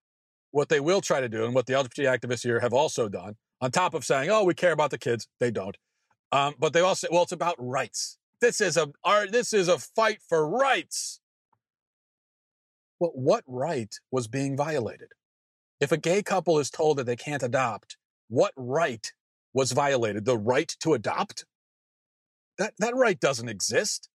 what 0.52 0.70
they 0.70 0.80
will 0.80 1.02
try 1.02 1.20
to 1.20 1.28
do, 1.28 1.44
and 1.46 1.54
what 1.54 1.66
the 1.66 1.74
LGBT 1.74 2.18
activists 2.18 2.44
here 2.44 2.60
have 2.60 2.74
also 2.74 3.10
done, 3.10 3.36
on 3.62 3.72
top 3.72 3.94
of 3.94 4.06
saying, 4.06 4.30
"Oh, 4.30 4.44
we 4.44 4.54
care 4.54 4.72
about 4.72 4.92
the 4.92 4.98
kids," 4.98 5.28
they 5.40 5.52
don't. 5.52 5.78
Um, 6.32 6.56
but 6.60 6.74
they 6.74 6.82
also, 6.82 7.08
well, 7.12 7.24
it's 7.24 7.32
about 7.32 7.56
rights. 7.58 8.18
This 8.42 8.62
is 8.62 8.78
a 8.78 8.90
our, 9.04 9.28
this 9.28 9.54
is 9.54 9.68
a 9.68 9.78
fight 9.78 10.20
for 10.28 10.48
rights. 10.48 11.20
Well, 13.00 13.12
what 13.14 13.44
right 13.48 13.94
was 14.12 14.28
being 14.28 14.58
violated? 14.58 15.10
If 15.80 15.92
a 15.92 15.98
gay 15.98 16.24
couple 16.24 16.60
is 16.60 16.70
told 16.70 16.98
that 16.98 17.06
they 17.06 17.16
can't 17.16 17.44
adopt, 17.44 17.98
what 18.28 18.54
right 18.56 19.12
was 19.54 19.72
violated? 19.72 20.26
The 20.26 20.38
right 20.38 20.76
to 20.82 20.94
adopt? 20.94 21.46
That 22.58 22.74
that 22.80 22.96
right 22.96 23.20
doesn't 23.20 23.50
exist. 23.50 24.10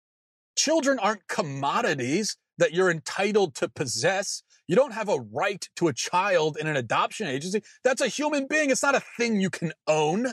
Children 0.56 0.98
aren't 0.98 1.28
commodities 1.28 2.36
that 2.58 2.72
you're 2.72 2.90
entitled 2.90 3.54
to 3.56 3.68
possess. 3.68 4.42
You 4.70 4.76
don't 4.76 4.92
have 4.92 5.08
a 5.08 5.18
right 5.18 5.68
to 5.74 5.88
a 5.88 5.92
child 5.92 6.56
in 6.56 6.68
an 6.68 6.76
adoption 6.76 7.26
agency. 7.26 7.60
That's 7.82 8.00
a 8.00 8.06
human 8.06 8.46
being. 8.46 8.70
It's 8.70 8.84
not 8.84 8.94
a 8.94 9.02
thing 9.16 9.40
you 9.40 9.50
can 9.50 9.72
own. 9.88 10.28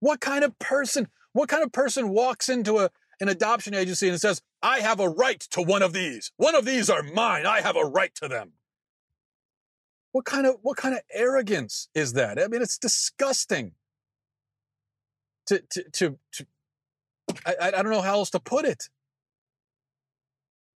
What 0.00 0.20
kind 0.20 0.44
of 0.44 0.58
person, 0.58 1.08
what 1.32 1.48
kind 1.48 1.62
of 1.62 1.72
person 1.72 2.10
walks 2.10 2.50
into 2.50 2.76
a, 2.76 2.90
an 3.22 3.30
adoption 3.30 3.72
agency 3.72 4.06
and 4.10 4.20
says, 4.20 4.42
I 4.62 4.80
have 4.80 5.00
a 5.00 5.08
right 5.08 5.40
to 5.52 5.62
one 5.62 5.80
of 5.80 5.94
these. 5.94 6.30
One 6.36 6.54
of 6.54 6.66
these 6.66 6.90
are 6.90 7.02
mine. 7.02 7.46
I 7.46 7.62
have 7.62 7.74
a 7.74 7.86
right 7.86 8.14
to 8.16 8.28
them. 8.28 8.52
What 10.12 10.26
kind 10.26 10.46
of 10.46 10.56
what 10.60 10.76
kind 10.76 10.94
of 10.94 11.00
arrogance 11.10 11.88
is 11.94 12.12
that? 12.12 12.38
I 12.38 12.48
mean, 12.48 12.60
it's 12.60 12.76
disgusting. 12.76 13.72
To 15.46 15.62
to 15.70 15.84
to, 15.90 16.18
to 16.32 16.46
I, 17.46 17.68
I 17.68 17.82
don't 17.82 17.92
know 17.92 18.02
how 18.02 18.18
else 18.18 18.28
to 18.30 18.40
put 18.40 18.66
it. 18.66 18.90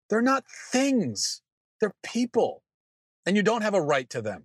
They're 0.09 0.23
not 0.23 0.45
things, 0.71 1.43
they're 1.83 1.95
people, 2.05 2.63
and 3.27 3.37
you 3.37 3.43
don't 3.43 3.63
have 3.63 3.75
a 3.75 3.83
right 3.83 4.09
to 4.11 4.23
them. 4.23 4.45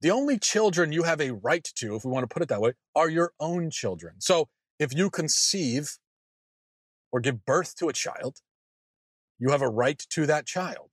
The 0.00 0.10
only 0.10 0.38
children 0.38 0.90
you 0.90 1.02
have 1.02 1.20
a 1.20 1.32
right 1.32 1.68
to, 1.76 1.94
if 1.96 2.04
we 2.04 2.10
want 2.10 2.24
to 2.28 2.32
put 2.32 2.42
it 2.42 2.48
that 2.48 2.60
way, 2.60 2.72
are 2.96 3.10
your 3.10 3.32
own 3.38 3.70
children. 3.70 4.14
So 4.18 4.48
if 4.78 4.94
you 4.94 5.10
conceive 5.10 5.98
or 7.12 7.20
give 7.20 7.44
birth 7.44 7.76
to 7.76 7.88
a 7.88 7.92
child, 7.92 8.38
you 9.38 9.50
have 9.50 9.60
a 9.60 9.68
right 9.68 9.98
to 10.10 10.24
that 10.26 10.46
child, 10.46 10.88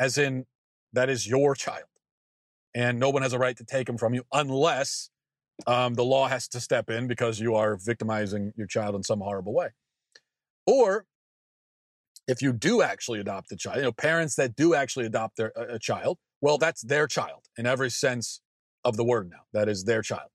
as 0.00 0.16
in 0.16 0.46
that 0.92 1.10
is 1.10 1.26
your 1.26 1.54
child. 1.54 1.84
And 2.74 2.98
no 2.98 3.10
one 3.10 3.22
has 3.22 3.32
a 3.32 3.38
right 3.38 3.56
to 3.56 3.64
take 3.64 3.88
him 3.88 3.98
from 3.98 4.14
you 4.14 4.24
unless 4.32 5.10
um, 5.66 5.94
the 5.94 6.04
law 6.04 6.28
has 6.28 6.48
to 6.48 6.60
step 6.60 6.88
in 6.88 7.06
because 7.06 7.40
you 7.40 7.54
are 7.54 7.76
victimizing 7.76 8.52
your 8.56 8.66
child 8.66 8.94
in 8.94 9.02
some 9.02 9.20
horrible 9.20 9.54
way. 9.54 9.68
Or 10.66 11.04
if 12.26 12.42
you 12.42 12.52
do 12.52 12.82
actually 12.82 13.20
adopt 13.20 13.52
a 13.52 13.56
child, 13.56 13.76
you 13.76 13.82
know, 13.82 13.92
parents 13.92 14.34
that 14.36 14.56
do 14.56 14.74
actually 14.74 15.06
adopt 15.06 15.36
their 15.36 15.52
a, 15.56 15.74
a 15.74 15.78
child, 15.78 16.18
well, 16.40 16.58
that's 16.58 16.82
their 16.82 17.06
child 17.06 17.44
in 17.56 17.66
every 17.66 17.90
sense 17.90 18.40
of 18.84 18.96
the 18.96 19.04
word 19.04 19.30
now. 19.30 19.42
That 19.52 19.68
is 19.68 19.84
their 19.84 20.02
child. 20.02 20.30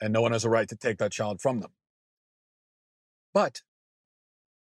And 0.00 0.12
no 0.12 0.22
one 0.22 0.32
has 0.32 0.44
a 0.44 0.50
right 0.50 0.68
to 0.68 0.76
take 0.76 0.98
that 0.98 1.12
child 1.12 1.40
from 1.40 1.60
them. 1.60 1.70
But 3.34 3.62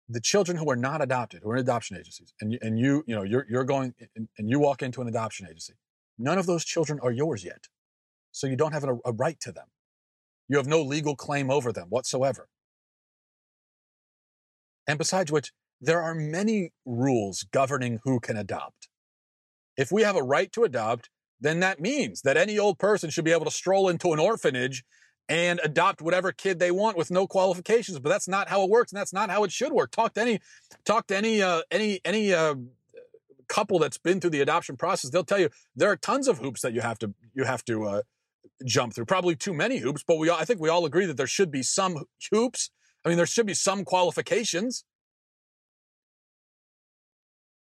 the 0.09 0.19
children 0.19 0.57
who 0.57 0.69
are 0.69 0.75
not 0.75 1.01
adopted, 1.01 1.41
who 1.43 1.51
are 1.51 1.55
in 1.55 1.61
adoption 1.61 1.97
agencies, 1.97 2.33
and 2.41 2.57
and 2.61 2.77
you, 2.77 3.03
you 3.07 3.15
know, 3.15 3.23
you're, 3.23 3.45
you're 3.49 3.63
going 3.63 3.93
and, 4.15 4.27
and 4.37 4.49
you 4.49 4.59
walk 4.59 4.81
into 4.81 5.01
an 5.01 5.07
adoption 5.07 5.47
agency, 5.47 5.73
none 6.17 6.37
of 6.37 6.45
those 6.45 6.65
children 6.65 6.99
are 7.01 7.11
yours 7.11 7.43
yet. 7.45 7.67
So 8.33 8.47
you 8.47 8.55
don't 8.55 8.73
have 8.73 8.83
a, 8.83 8.97
a 9.05 9.13
right 9.13 9.39
to 9.41 9.51
them. 9.51 9.67
You 10.49 10.57
have 10.57 10.67
no 10.67 10.81
legal 10.81 11.15
claim 11.15 11.49
over 11.49 11.71
them 11.71 11.87
whatsoever. 11.89 12.49
And 14.87 14.97
besides 14.97 15.31
which, 15.31 15.53
there 15.81 16.01
are 16.01 16.13
many 16.13 16.71
rules 16.85 17.43
governing 17.51 17.99
who 18.03 18.19
can 18.19 18.37
adopt. 18.37 18.87
If 19.75 19.91
we 19.91 20.03
have 20.03 20.15
a 20.15 20.23
right 20.23 20.51
to 20.53 20.63
adopt, 20.63 21.09
then 21.39 21.59
that 21.61 21.79
means 21.79 22.21
that 22.21 22.37
any 22.37 22.59
old 22.59 22.77
person 22.77 23.09
should 23.09 23.25
be 23.25 23.31
able 23.31 23.45
to 23.45 23.51
stroll 23.51 23.89
into 23.89 24.13
an 24.13 24.19
orphanage 24.19 24.83
and 25.27 25.59
adopt 25.63 26.01
whatever 26.01 26.31
kid 26.31 26.59
they 26.59 26.71
want 26.71 26.97
with 26.97 27.09
no 27.09 27.25
qualifications. 27.25 27.97
But 27.99 28.09
that's 28.09 28.27
not 28.27 28.47
how 28.47 28.63
it 28.63 28.69
works, 28.69 28.91
and 28.91 28.99
that's 28.99 29.13
not 29.13 29.31
how 29.31 29.43
it 29.43 29.51
should 29.51 29.71
work. 29.71 29.91
Talk 29.91 30.13
to 30.13 30.21
any, 30.21 30.39
talk 30.85 31.07
to 31.07 31.15
any, 31.15 31.41
uh, 31.41 31.61
any, 31.71 31.99
any 32.05 32.33
uh, 32.33 32.55
couple 33.47 33.79
that's 33.79 33.97
been 33.97 34.19
through 34.19 34.29
the 34.29 34.41
adoption 34.41 34.77
process. 34.77 35.09
They'll 35.09 35.23
tell 35.23 35.39
you 35.39 35.49
there 35.75 35.89
are 35.89 35.95
tons 35.95 36.27
of 36.27 36.37
hoops 36.37 36.61
that 36.61 36.73
you 36.73 36.81
have 36.81 36.99
to, 36.99 37.13
you 37.33 37.45
have 37.45 37.65
to 37.65 37.85
uh, 37.85 38.01
jump 38.65 38.93
through. 38.93 39.05
Probably 39.05 39.35
too 39.35 39.53
many 39.53 39.77
hoops, 39.77 40.03
but 40.05 40.17
we, 40.17 40.29
all, 40.29 40.37
I 40.37 40.45
think 40.45 40.59
we 40.59 40.69
all 40.69 40.85
agree 40.85 41.05
that 41.05 41.17
there 41.17 41.27
should 41.27 41.49
be 41.49 41.63
some 41.63 42.05
hoops. 42.31 42.69
I 43.03 43.09
mean, 43.09 43.17
there 43.17 43.25
should 43.25 43.47
be 43.47 43.55
some 43.55 43.83
qualifications. 43.83 44.83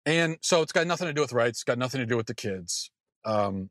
And 0.04 0.37
so 0.40 0.62
it's 0.62 0.73
got 0.73 0.87
nothing 0.87 1.06
to 1.06 1.12
do 1.12 1.21
with 1.21 1.32
rights, 1.32 1.62
got 1.62 1.78
nothing 1.78 2.00
to 2.00 2.06
do 2.06 2.16
with 2.16 2.26
the 2.26 2.35
kids. 2.35 2.90
Um, 3.25 3.71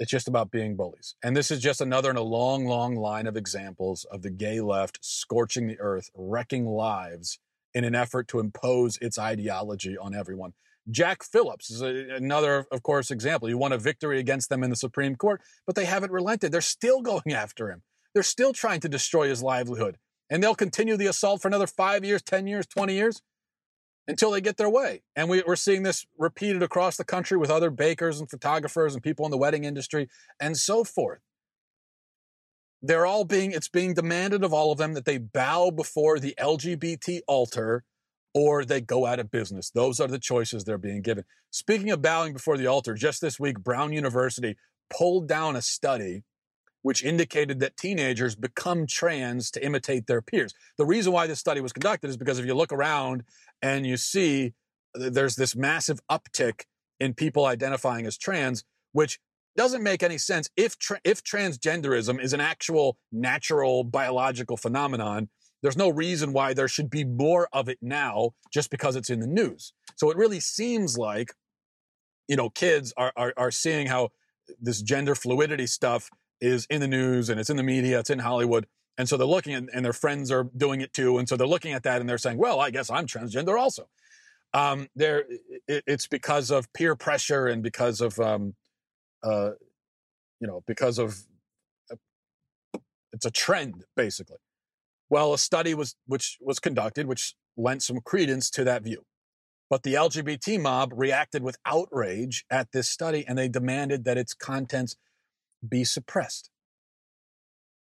it's 0.00 0.10
just 0.10 0.28
about 0.28 0.50
being 0.50 0.76
bullies. 0.76 1.14
And 1.22 1.36
this 1.36 1.50
is 1.50 1.60
just 1.60 1.80
another 1.80 2.10
in 2.10 2.16
a 2.16 2.22
long, 2.22 2.66
long 2.66 2.96
line 2.96 3.26
of 3.26 3.36
examples 3.36 4.04
of 4.10 4.22
the 4.22 4.30
gay 4.30 4.60
left 4.60 4.98
scorching 5.02 5.66
the 5.66 5.78
earth, 5.80 6.10
wrecking 6.14 6.66
lives 6.66 7.38
in 7.74 7.84
an 7.84 7.94
effort 7.94 8.28
to 8.28 8.38
impose 8.38 8.96
its 8.98 9.18
ideology 9.18 9.96
on 9.98 10.14
everyone. 10.14 10.54
Jack 10.90 11.22
Phillips 11.22 11.70
is 11.70 11.82
a, 11.82 12.14
another, 12.14 12.66
of 12.72 12.82
course, 12.82 13.10
example. 13.10 13.48
He 13.48 13.54
won 13.54 13.72
a 13.72 13.78
victory 13.78 14.18
against 14.18 14.48
them 14.48 14.62
in 14.62 14.70
the 14.70 14.76
Supreme 14.76 15.16
Court, 15.16 15.40
but 15.66 15.74
they 15.76 15.84
haven't 15.84 16.12
relented. 16.12 16.52
They're 16.52 16.60
still 16.60 17.02
going 17.02 17.32
after 17.32 17.70
him. 17.70 17.82
They're 18.14 18.22
still 18.22 18.52
trying 18.52 18.80
to 18.80 18.88
destroy 18.88 19.28
his 19.28 19.42
livelihood. 19.42 19.98
And 20.30 20.42
they'll 20.42 20.54
continue 20.54 20.96
the 20.96 21.06
assault 21.06 21.42
for 21.42 21.48
another 21.48 21.66
five 21.66 22.04
years, 22.04 22.22
10 22.22 22.46
years, 22.46 22.66
20 22.66 22.94
years 22.94 23.22
until 24.08 24.30
they 24.30 24.40
get 24.40 24.56
their 24.56 24.70
way. 24.70 25.02
And 25.14 25.28
we, 25.28 25.42
are 25.42 25.54
seeing 25.54 25.82
this 25.82 26.06
repeated 26.16 26.62
across 26.62 26.96
the 26.96 27.04
country 27.04 27.36
with 27.36 27.50
other 27.50 27.70
bakers 27.70 28.18
and 28.18 28.28
photographers 28.28 28.94
and 28.94 29.02
people 29.02 29.26
in 29.26 29.30
the 29.30 29.38
wedding 29.38 29.64
industry 29.64 30.08
and 30.40 30.56
so 30.56 30.82
forth. 30.82 31.20
They're 32.80 33.06
all 33.06 33.24
being, 33.24 33.52
it's 33.52 33.68
being 33.68 33.92
demanded 33.92 34.42
of 34.42 34.52
all 34.54 34.72
of 34.72 34.78
them 34.78 34.94
that 34.94 35.04
they 35.04 35.18
bow 35.18 35.70
before 35.70 36.18
the 36.18 36.34
LGBT 36.40 37.20
altar 37.28 37.84
or 38.34 38.64
they 38.64 38.80
go 38.80 39.04
out 39.04 39.18
of 39.18 39.30
business. 39.30 39.70
Those 39.70 40.00
are 40.00 40.08
the 40.08 40.18
choices 40.18 40.64
they're 40.64 40.78
being 40.78 41.02
given. 41.02 41.24
Speaking 41.50 41.90
of 41.90 42.00
bowing 42.00 42.32
before 42.32 42.56
the 42.56 42.66
altar, 42.66 42.94
just 42.94 43.20
this 43.20 43.38
week, 43.38 43.58
Brown 43.58 43.92
University 43.92 44.56
pulled 44.90 45.28
down 45.28 45.56
a 45.56 45.62
study 45.62 46.22
which 46.88 47.04
indicated 47.04 47.60
that 47.60 47.76
teenagers 47.76 48.34
become 48.34 48.86
trans 48.86 49.50
to 49.50 49.62
imitate 49.62 50.06
their 50.06 50.22
peers. 50.22 50.54
The 50.78 50.86
reason 50.86 51.12
why 51.12 51.26
this 51.26 51.38
study 51.38 51.60
was 51.60 51.70
conducted 51.70 52.08
is 52.08 52.16
because 52.16 52.38
if 52.38 52.46
you 52.46 52.54
look 52.54 52.72
around 52.72 53.24
and 53.60 53.86
you 53.86 53.98
see 53.98 54.54
there's 54.94 55.36
this 55.36 55.54
massive 55.54 56.00
uptick 56.10 56.62
in 56.98 57.12
people 57.12 57.44
identifying 57.44 58.06
as 58.06 58.16
trans, 58.16 58.64
which 58.92 59.18
doesn't 59.54 59.82
make 59.82 60.02
any 60.02 60.16
sense 60.16 60.48
if 60.56 60.78
tra- 60.78 61.02
if 61.04 61.22
transgenderism 61.22 62.18
is 62.22 62.32
an 62.32 62.40
actual 62.40 62.96
natural 63.12 63.84
biological 63.84 64.56
phenomenon 64.56 65.28
there's 65.62 65.76
no 65.76 65.90
reason 65.90 66.32
why 66.32 66.54
there 66.54 66.68
should 66.68 66.88
be 66.88 67.04
more 67.04 67.50
of 67.52 67.68
it 67.68 67.76
now 67.82 68.30
just 68.50 68.70
because 68.70 68.96
it's 68.96 69.10
in 69.10 69.20
the 69.20 69.26
news. 69.26 69.74
So 69.96 70.10
it 70.10 70.16
really 70.16 70.40
seems 70.40 70.96
like, 70.96 71.34
you 72.28 72.36
know, 72.36 72.48
kids 72.48 72.94
are, 72.96 73.12
are, 73.14 73.34
are 73.36 73.50
seeing 73.50 73.88
how 73.88 74.08
this 74.58 74.80
gender 74.80 75.14
fluidity 75.14 75.66
stuff 75.66 76.08
is 76.40 76.66
in 76.70 76.80
the 76.80 76.88
news 76.88 77.28
and 77.28 77.40
it's 77.40 77.50
in 77.50 77.56
the 77.56 77.62
media, 77.62 77.98
it's 78.00 78.10
in 78.10 78.20
Hollywood. 78.20 78.66
And 78.96 79.08
so 79.08 79.16
they're 79.16 79.26
looking 79.26 79.54
at, 79.54 79.64
and 79.72 79.84
their 79.84 79.92
friends 79.92 80.30
are 80.30 80.44
doing 80.56 80.80
it 80.80 80.92
too. 80.92 81.18
And 81.18 81.28
so 81.28 81.36
they're 81.36 81.46
looking 81.46 81.72
at 81.72 81.84
that 81.84 82.00
and 82.00 82.08
they're 82.08 82.18
saying, 82.18 82.38
well, 82.38 82.60
I 82.60 82.70
guess 82.70 82.90
I'm 82.90 83.06
transgender 83.06 83.58
also. 83.58 83.88
Um, 84.54 84.88
there, 84.96 85.24
it, 85.68 85.84
it's 85.86 86.06
because 86.06 86.50
of 86.50 86.72
peer 86.72 86.96
pressure 86.96 87.46
and 87.46 87.62
because 87.62 88.00
of, 88.00 88.18
um, 88.18 88.54
uh, 89.22 89.50
you 90.40 90.46
know, 90.46 90.62
because 90.66 90.98
of, 90.98 91.16
uh, 91.92 92.78
it's 93.12 93.26
a 93.26 93.30
trend 93.30 93.84
basically. 93.94 94.38
Well, 95.10 95.32
a 95.32 95.38
study 95.38 95.74
was, 95.74 95.94
which 96.06 96.38
was 96.40 96.58
conducted, 96.58 97.06
which 97.06 97.34
lent 97.56 97.82
some 97.82 98.00
credence 98.00 98.50
to 98.50 98.64
that 98.64 98.82
view. 98.82 99.04
But 99.70 99.82
the 99.82 99.94
LGBT 99.94 100.60
mob 100.60 100.92
reacted 100.96 101.42
with 101.42 101.58
outrage 101.66 102.44
at 102.50 102.72
this 102.72 102.88
study 102.88 103.24
and 103.26 103.36
they 103.36 103.48
demanded 103.48 104.04
that 104.04 104.16
its 104.16 104.32
contents 104.32 104.96
be 105.66 105.84
suppressed. 105.84 106.50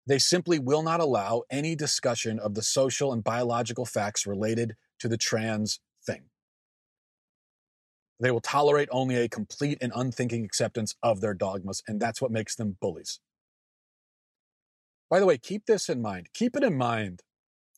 They 0.07 0.19
simply 0.19 0.59
will 0.59 0.83
not 0.83 0.99
allow 0.99 1.43
any 1.49 1.75
discussion 1.75 2.39
of 2.39 2.53
the 2.53 2.61
social 2.61 3.11
and 3.11 3.23
biological 3.23 3.85
facts 3.85 4.27
related 4.27 4.75
to 4.99 5.07
the 5.07 5.17
trans 5.17 5.79
thing. 6.05 6.25
They 8.19 8.31
will 8.31 8.41
tolerate 8.41 8.87
only 8.91 9.15
a 9.17 9.27
complete 9.27 9.79
and 9.81 9.91
unthinking 9.95 10.45
acceptance 10.45 10.95
of 11.03 11.21
their 11.21 11.33
dogmas, 11.33 11.81
and 11.87 11.99
that's 11.99 12.21
what 12.21 12.31
makes 12.31 12.55
them 12.55 12.77
bullies. 12.79 13.19
By 15.09 15.19
the 15.19 15.25
way, 15.25 15.37
keep 15.37 15.65
this 15.65 15.89
in 15.89 16.01
mind. 16.01 16.29
Keep 16.33 16.55
it 16.55 16.63
in 16.63 16.77
mind 16.77 17.21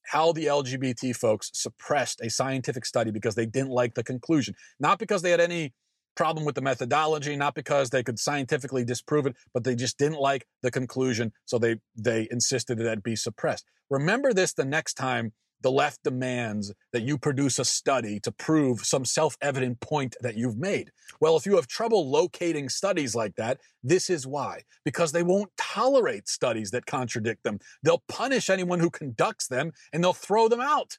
how 0.08 0.32
the 0.32 0.46
LGBT 0.46 1.16
folks 1.16 1.52
suppressed 1.54 2.22
a 2.22 2.30
scientific 2.30 2.86
study 2.86 3.12
because 3.12 3.36
they 3.36 3.46
didn't 3.46 3.72
like 3.72 3.96
the 3.96 4.04
conclusion, 4.04 4.56
not 4.80 5.00
because 5.00 5.22
they 5.22 5.32
had 5.32 5.42
any 5.42 5.74
problem 6.18 6.46
with 6.46 6.56
the 6.56 6.62
methodology, 6.62 7.38
not 7.38 7.56
because 7.56 7.90
they 7.90 8.04
could 8.04 8.20
scientifically 8.20 8.84
disprove 8.84 9.28
it, 9.28 9.36
but 9.54 9.64
they 9.64 9.76
just 9.76 9.98
didn't 9.98 10.20
like 10.20 10.46
the 10.64 10.72
conclusion, 10.72 11.32
so 11.46 11.58
they 11.58 11.78
they 11.96 12.28
insisted 12.32 12.80
that 12.80 12.92
it 12.92 13.04
be 13.04 13.16
suppressed. 13.16 13.66
Remember 13.90 14.34
this 14.34 14.52
the 14.52 14.66
next 14.66 14.96
time 14.96 15.32
the 15.62 15.72
left 15.72 16.04
demands 16.04 16.74
that 16.94 17.02
you 17.02 17.18
produce 17.18 17.58
a 17.58 17.66
study 17.66 18.20
to 18.20 18.32
prove 18.32 18.82
some 18.82 19.06
self 19.06 19.38
evident 19.42 19.80
point 19.80 20.16
that 20.22 20.36
you've 20.36 20.58
made. 20.58 20.92
Well, 21.20 21.38
if 21.38 21.46
you 21.46 21.56
have 21.56 21.68
trouble 21.68 22.10
locating 22.10 22.70
studies 22.70 23.16
like 23.16 23.36
that, 23.36 23.60
this 23.84 24.10
is 24.10 24.28
why. 24.28 24.62
Because 24.86 25.12
they 25.12 25.24
won't 25.24 25.52
tolerate 25.58 26.28
studies 26.28 26.72
that 26.72 26.86
contradict 26.86 27.44
them. 27.44 27.60
They'll 27.84 28.04
punish 28.08 28.50
anyone 28.50 28.80
who 28.80 28.90
conducts 28.90 29.48
them 29.48 29.72
and 29.94 30.04
they'll 30.04 30.14
throw 30.14 30.48
them 30.48 30.62
out. 30.62 30.98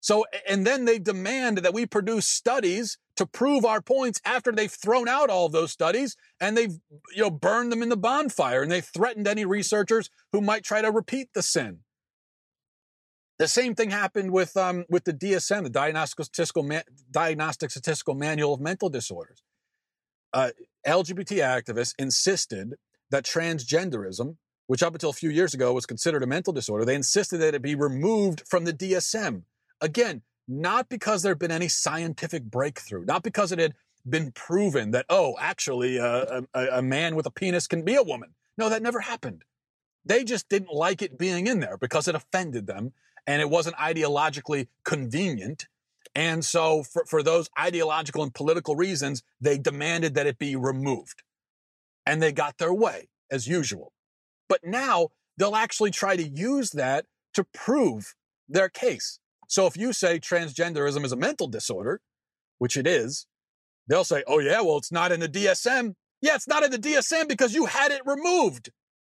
So, 0.00 0.24
and 0.48 0.66
then 0.66 0.86
they 0.86 0.98
demand 0.98 1.58
that 1.58 1.74
we 1.74 1.84
produce 1.84 2.26
studies 2.26 2.96
to 3.20 3.26
prove 3.26 3.66
our 3.66 3.82
points 3.82 4.18
after 4.24 4.50
they've 4.50 4.72
thrown 4.72 5.06
out 5.06 5.28
all 5.28 5.44
of 5.44 5.52
those 5.52 5.70
studies 5.70 6.16
and 6.40 6.56
they've, 6.56 6.72
you 7.14 7.22
know, 7.22 7.30
burned 7.30 7.70
them 7.70 7.82
in 7.82 7.90
the 7.90 7.96
bonfire 7.96 8.62
and 8.62 8.72
they've 8.72 8.82
threatened 8.82 9.28
any 9.28 9.44
researchers 9.44 10.08
who 10.32 10.40
might 10.40 10.64
try 10.64 10.80
to 10.80 10.90
repeat 10.90 11.28
the 11.34 11.42
sin. 11.42 11.80
The 13.38 13.46
same 13.46 13.74
thing 13.74 13.90
happened 13.90 14.32
with 14.32 14.56
um, 14.56 14.86
with 14.88 15.04
the 15.04 15.12
DSM, 15.12 15.64
the 15.64 15.70
Diagnostic 15.70 16.24
Statistical, 16.24 16.62
Ma- 16.62 16.80
Diagnostic 17.10 17.70
Statistical 17.70 18.14
Manual 18.14 18.54
of 18.54 18.60
Mental 18.60 18.88
Disorders. 18.88 19.42
Uh, 20.32 20.50
LGBT 20.86 21.42
activists 21.42 21.94
insisted 21.98 22.76
that 23.10 23.24
transgenderism, 23.24 24.36
which 24.66 24.82
up 24.82 24.94
until 24.94 25.10
a 25.10 25.14
few 25.14 25.28
years 25.28 25.52
ago 25.52 25.74
was 25.74 25.84
considered 25.84 26.22
a 26.22 26.26
mental 26.26 26.54
disorder, 26.54 26.86
they 26.86 26.94
insisted 26.94 27.38
that 27.38 27.54
it 27.54 27.60
be 27.60 27.74
removed 27.74 28.44
from 28.48 28.64
the 28.64 28.72
DSM. 28.72 29.42
Again, 29.82 30.22
not 30.50 30.88
because 30.88 31.22
there 31.22 31.30
had 31.30 31.38
been 31.38 31.52
any 31.52 31.68
scientific 31.68 32.42
breakthrough, 32.42 33.04
not 33.04 33.22
because 33.22 33.52
it 33.52 33.60
had 33.60 33.74
been 34.08 34.32
proven 34.32 34.90
that, 34.90 35.06
oh, 35.08 35.36
actually, 35.38 36.00
uh, 36.00 36.42
a, 36.52 36.66
a 36.72 36.82
man 36.82 37.14
with 37.14 37.24
a 37.24 37.30
penis 37.30 37.68
can 37.68 37.84
be 37.84 37.94
a 37.94 38.02
woman. 38.02 38.34
No, 38.58 38.68
that 38.68 38.82
never 38.82 38.98
happened. 38.98 39.44
They 40.04 40.24
just 40.24 40.48
didn't 40.48 40.72
like 40.72 41.02
it 41.02 41.16
being 41.16 41.46
in 41.46 41.60
there 41.60 41.76
because 41.76 42.08
it 42.08 42.16
offended 42.16 42.66
them 42.66 42.92
and 43.28 43.40
it 43.40 43.48
wasn't 43.48 43.76
ideologically 43.76 44.66
convenient. 44.84 45.68
And 46.16 46.44
so, 46.44 46.82
for, 46.82 47.04
for 47.04 47.22
those 47.22 47.48
ideological 47.58 48.24
and 48.24 48.34
political 48.34 48.74
reasons, 48.74 49.22
they 49.40 49.56
demanded 49.56 50.14
that 50.14 50.26
it 50.26 50.36
be 50.38 50.56
removed. 50.56 51.22
And 52.04 52.20
they 52.20 52.32
got 52.32 52.58
their 52.58 52.74
way, 52.74 53.08
as 53.30 53.46
usual. 53.46 53.92
But 54.48 54.64
now 54.64 55.10
they'll 55.36 55.54
actually 55.54 55.92
try 55.92 56.16
to 56.16 56.26
use 56.26 56.70
that 56.70 57.06
to 57.34 57.44
prove 57.44 58.16
their 58.48 58.68
case. 58.68 59.19
So 59.50 59.66
if 59.66 59.76
you 59.76 59.92
say 59.92 60.20
transgenderism 60.20 61.04
is 61.04 61.10
a 61.10 61.16
mental 61.16 61.48
disorder, 61.48 62.00
which 62.58 62.76
it 62.76 62.86
is, 62.86 63.26
they'll 63.88 64.04
say, 64.04 64.22
oh, 64.28 64.38
yeah, 64.38 64.60
well, 64.60 64.78
it's 64.78 64.92
not 64.92 65.10
in 65.10 65.18
the 65.18 65.28
DSM. 65.28 65.94
Yeah, 66.22 66.36
it's 66.36 66.46
not 66.46 66.62
in 66.62 66.70
the 66.70 66.78
DSM 66.78 67.26
because 67.26 67.52
you 67.52 67.66
had 67.66 67.90
it 67.90 68.00
removed. 68.06 68.70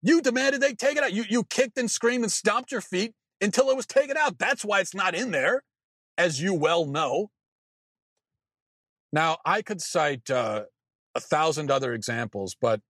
You 0.03 0.23
demanded 0.23 0.61
they 0.61 0.75
take 0.75 0.97
it 0.97 1.03
out. 1.03 1.13
You, 1.13 1.25
you 1.29 1.43
kicked 1.43 1.77
and 1.79 1.91
screamed 1.91 2.23
and 2.23 2.31
stomped 2.31 2.71
your 2.71 2.81
feet 2.81 3.13
until 3.41 3.71
it 3.71 3.77
was 3.77 3.87
taken 3.87 4.17
out. 4.17 4.39
That's 4.39 4.65
why 4.65 4.79
it's 4.79 4.95
not 4.95 5.17
in 5.17 5.33
there, 5.33 5.65
as 6.17 6.41
you 6.41 6.55
well 6.55 6.87
know. 6.87 7.31
Now, 9.13 9.39
I 9.45 9.63
could 9.63 9.81
cite 9.81 10.31
uh, 10.31 10.67
a 11.17 11.21
thousand 11.21 11.73
other 11.73 11.93
examples, 11.93 12.55
but 12.59 12.81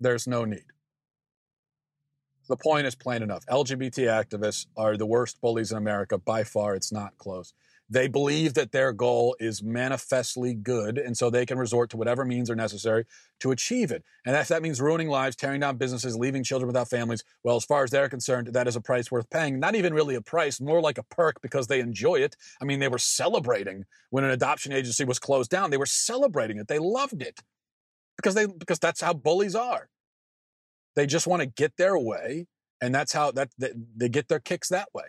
there's 0.00 0.26
no 0.26 0.44
need. 0.44 0.64
The 2.48 2.56
point 2.56 2.86
is 2.86 2.94
plain 2.94 3.22
enough. 3.22 3.44
LGBT 3.46 4.06
activists 4.08 4.66
are 4.76 4.96
the 4.96 5.06
worst 5.06 5.40
bullies 5.40 5.70
in 5.70 5.78
America. 5.78 6.16
By 6.18 6.44
far, 6.44 6.74
it's 6.74 6.90
not 6.90 7.16
close. 7.18 7.52
They 7.90 8.06
believe 8.06 8.52
that 8.54 8.72
their 8.72 8.92
goal 8.92 9.34
is 9.40 9.62
manifestly 9.62 10.52
good, 10.52 10.98
and 10.98 11.16
so 11.16 11.30
they 11.30 11.46
can 11.46 11.58
resort 11.58 11.88
to 11.90 11.96
whatever 11.96 12.24
means 12.24 12.50
are 12.50 12.54
necessary 12.54 13.06
to 13.40 13.50
achieve 13.50 13.90
it. 13.90 14.04
And 14.26 14.36
if 14.36 14.48
that 14.48 14.60
means 14.60 14.78
ruining 14.78 15.08
lives, 15.08 15.36
tearing 15.36 15.60
down 15.60 15.78
businesses, 15.78 16.14
leaving 16.14 16.44
children 16.44 16.66
without 16.66 16.90
families, 16.90 17.24
well, 17.44 17.56
as 17.56 17.64
far 17.64 17.84
as 17.84 17.90
they're 17.90 18.10
concerned, 18.10 18.48
that 18.48 18.68
is 18.68 18.76
a 18.76 18.80
price 18.82 19.10
worth 19.10 19.30
paying. 19.30 19.58
Not 19.58 19.74
even 19.74 19.94
really 19.94 20.16
a 20.16 20.20
price, 20.20 20.60
more 20.60 20.82
like 20.82 20.98
a 20.98 21.02
perk 21.02 21.40
because 21.40 21.66
they 21.66 21.80
enjoy 21.80 22.16
it. 22.16 22.36
I 22.60 22.66
mean, 22.66 22.78
they 22.78 22.88
were 22.88 22.98
celebrating 22.98 23.84
when 24.10 24.24
an 24.24 24.30
adoption 24.30 24.72
agency 24.72 25.04
was 25.04 25.18
closed 25.18 25.50
down. 25.50 25.70
They 25.70 25.78
were 25.78 25.86
celebrating 25.86 26.58
it. 26.58 26.68
They 26.68 26.78
loved 26.78 27.22
it 27.22 27.40
because 28.16 28.34
they 28.34 28.46
because 28.46 28.78
that's 28.78 29.00
how 29.00 29.14
bullies 29.14 29.54
are. 29.54 29.88
They 30.98 31.06
just 31.06 31.28
want 31.28 31.42
to 31.42 31.46
get 31.46 31.76
their 31.76 31.96
way, 31.96 32.48
and 32.80 32.92
that's 32.92 33.12
how 33.12 33.30
that 33.30 33.50
they, 33.56 33.70
they 33.96 34.08
get 34.08 34.26
their 34.26 34.40
kicks 34.40 34.68
that 34.70 34.88
way. 34.92 35.04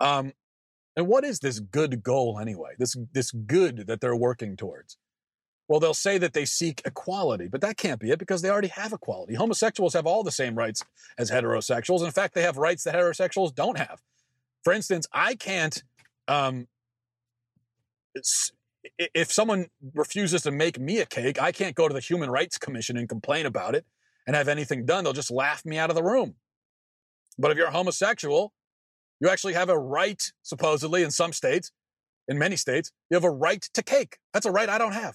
Um, 0.00 0.34
and 0.96 1.06
what 1.06 1.24
is 1.24 1.38
this 1.38 1.60
good 1.60 2.02
goal 2.02 2.38
anyway? 2.38 2.72
This, 2.78 2.94
this 3.14 3.30
good 3.30 3.86
that 3.86 4.02
they're 4.02 4.14
working 4.14 4.54
towards? 4.58 4.98
Well, 5.66 5.80
they'll 5.80 5.94
say 5.94 6.18
that 6.18 6.34
they 6.34 6.44
seek 6.44 6.82
equality, 6.84 7.48
but 7.48 7.62
that 7.62 7.78
can't 7.78 7.98
be 7.98 8.10
it 8.10 8.18
because 8.18 8.42
they 8.42 8.50
already 8.50 8.68
have 8.68 8.92
equality. 8.92 9.32
Homosexuals 9.32 9.94
have 9.94 10.06
all 10.06 10.22
the 10.22 10.30
same 10.30 10.54
rights 10.54 10.84
as 11.16 11.30
heterosexuals. 11.30 12.04
In 12.04 12.10
fact, 12.10 12.34
they 12.34 12.42
have 12.42 12.58
rights 12.58 12.84
that 12.84 12.94
heterosexuals 12.94 13.54
don't 13.54 13.78
have. 13.78 13.98
For 14.62 14.74
instance, 14.74 15.06
I 15.10 15.36
can't, 15.36 15.82
um, 16.28 16.68
if 18.98 19.32
someone 19.32 19.66
refuses 19.94 20.42
to 20.42 20.50
make 20.50 20.78
me 20.78 20.98
a 20.98 21.06
cake, 21.06 21.40
I 21.40 21.52
can't 21.52 21.74
go 21.74 21.88
to 21.88 21.94
the 21.94 22.00
Human 22.00 22.30
Rights 22.30 22.58
Commission 22.58 22.96
and 22.96 23.08
complain 23.08 23.46
about 23.46 23.74
it 23.74 23.84
and 24.26 24.36
have 24.36 24.48
anything 24.48 24.84
done. 24.84 25.04
They'll 25.04 25.12
just 25.12 25.30
laugh 25.30 25.64
me 25.64 25.78
out 25.78 25.90
of 25.90 25.96
the 25.96 26.02
room. 26.02 26.34
But 27.38 27.50
if 27.50 27.56
you're 27.56 27.70
homosexual 27.70 28.52
you 29.20 29.28
actually 29.28 29.54
have 29.54 29.68
a 29.68 29.78
right, 29.78 30.22
supposedly, 30.42 31.02
in 31.02 31.10
some 31.10 31.32
states, 31.32 31.70
in 32.28 32.38
many 32.38 32.56
states, 32.56 32.92
you 33.10 33.14
have 33.14 33.24
a 33.24 33.30
right 33.30 33.62
to 33.74 33.82
cake. 33.82 34.18
That's 34.32 34.46
a 34.46 34.50
right 34.50 34.68
I 34.68 34.78
don't 34.78 34.92
have. 34.92 35.14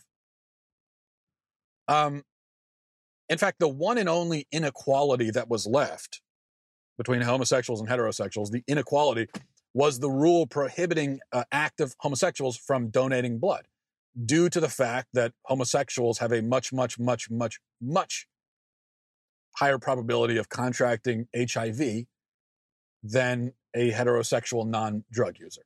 Um, 1.88 2.24
in 3.30 3.38
fact, 3.38 3.60
the 3.60 3.68
one 3.68 3.98
and 3.98 4.10
only 4.10 4.48
inequality 4.52 5.32
that 5.32 5.50
was 5.50 5.68
left 5.68 6.22
between 6.98 7.22
homosexuals 7.22 7.80
and 7.80 7.90
heterosexuals, 7.90 8.52
the 8.52 8.64
inequality 8.68 9.28
was 9.74 10.00
the 10.00 10.10
rule 10.10 10.48
prohibiting 10.48 11.20
uh, 11.32 11.44
active 11.52 11.96
homosexuals 12.00 12.58
from 12.58 12.90
donating 12.90 13.40
blood 13.40 13.68
due 14.26 14.50
to 14.50 14.60
the 14.60 14.70
fact 14.70 15.10
that 15.14 15.34
homosexuals 15.44 16.18
have 16.20 16.32
a 16.32 16.42
much, 16.42 16.74
much, 16.74 17.00
much, 17.00 17.30
much, 17.30 17.60
much 17.82 18.28
higher 19.56 19.78
probability 19.78 20.38
of 20.38 20.50
contracting 20.50 21.28
HIV 21.36 22.06
than 23.04 23.54
a 23.76 23.92
heterosexual 23.92 24.68
non 24.68 25.04
drug 25.12 25.40
user. 25.40 25.64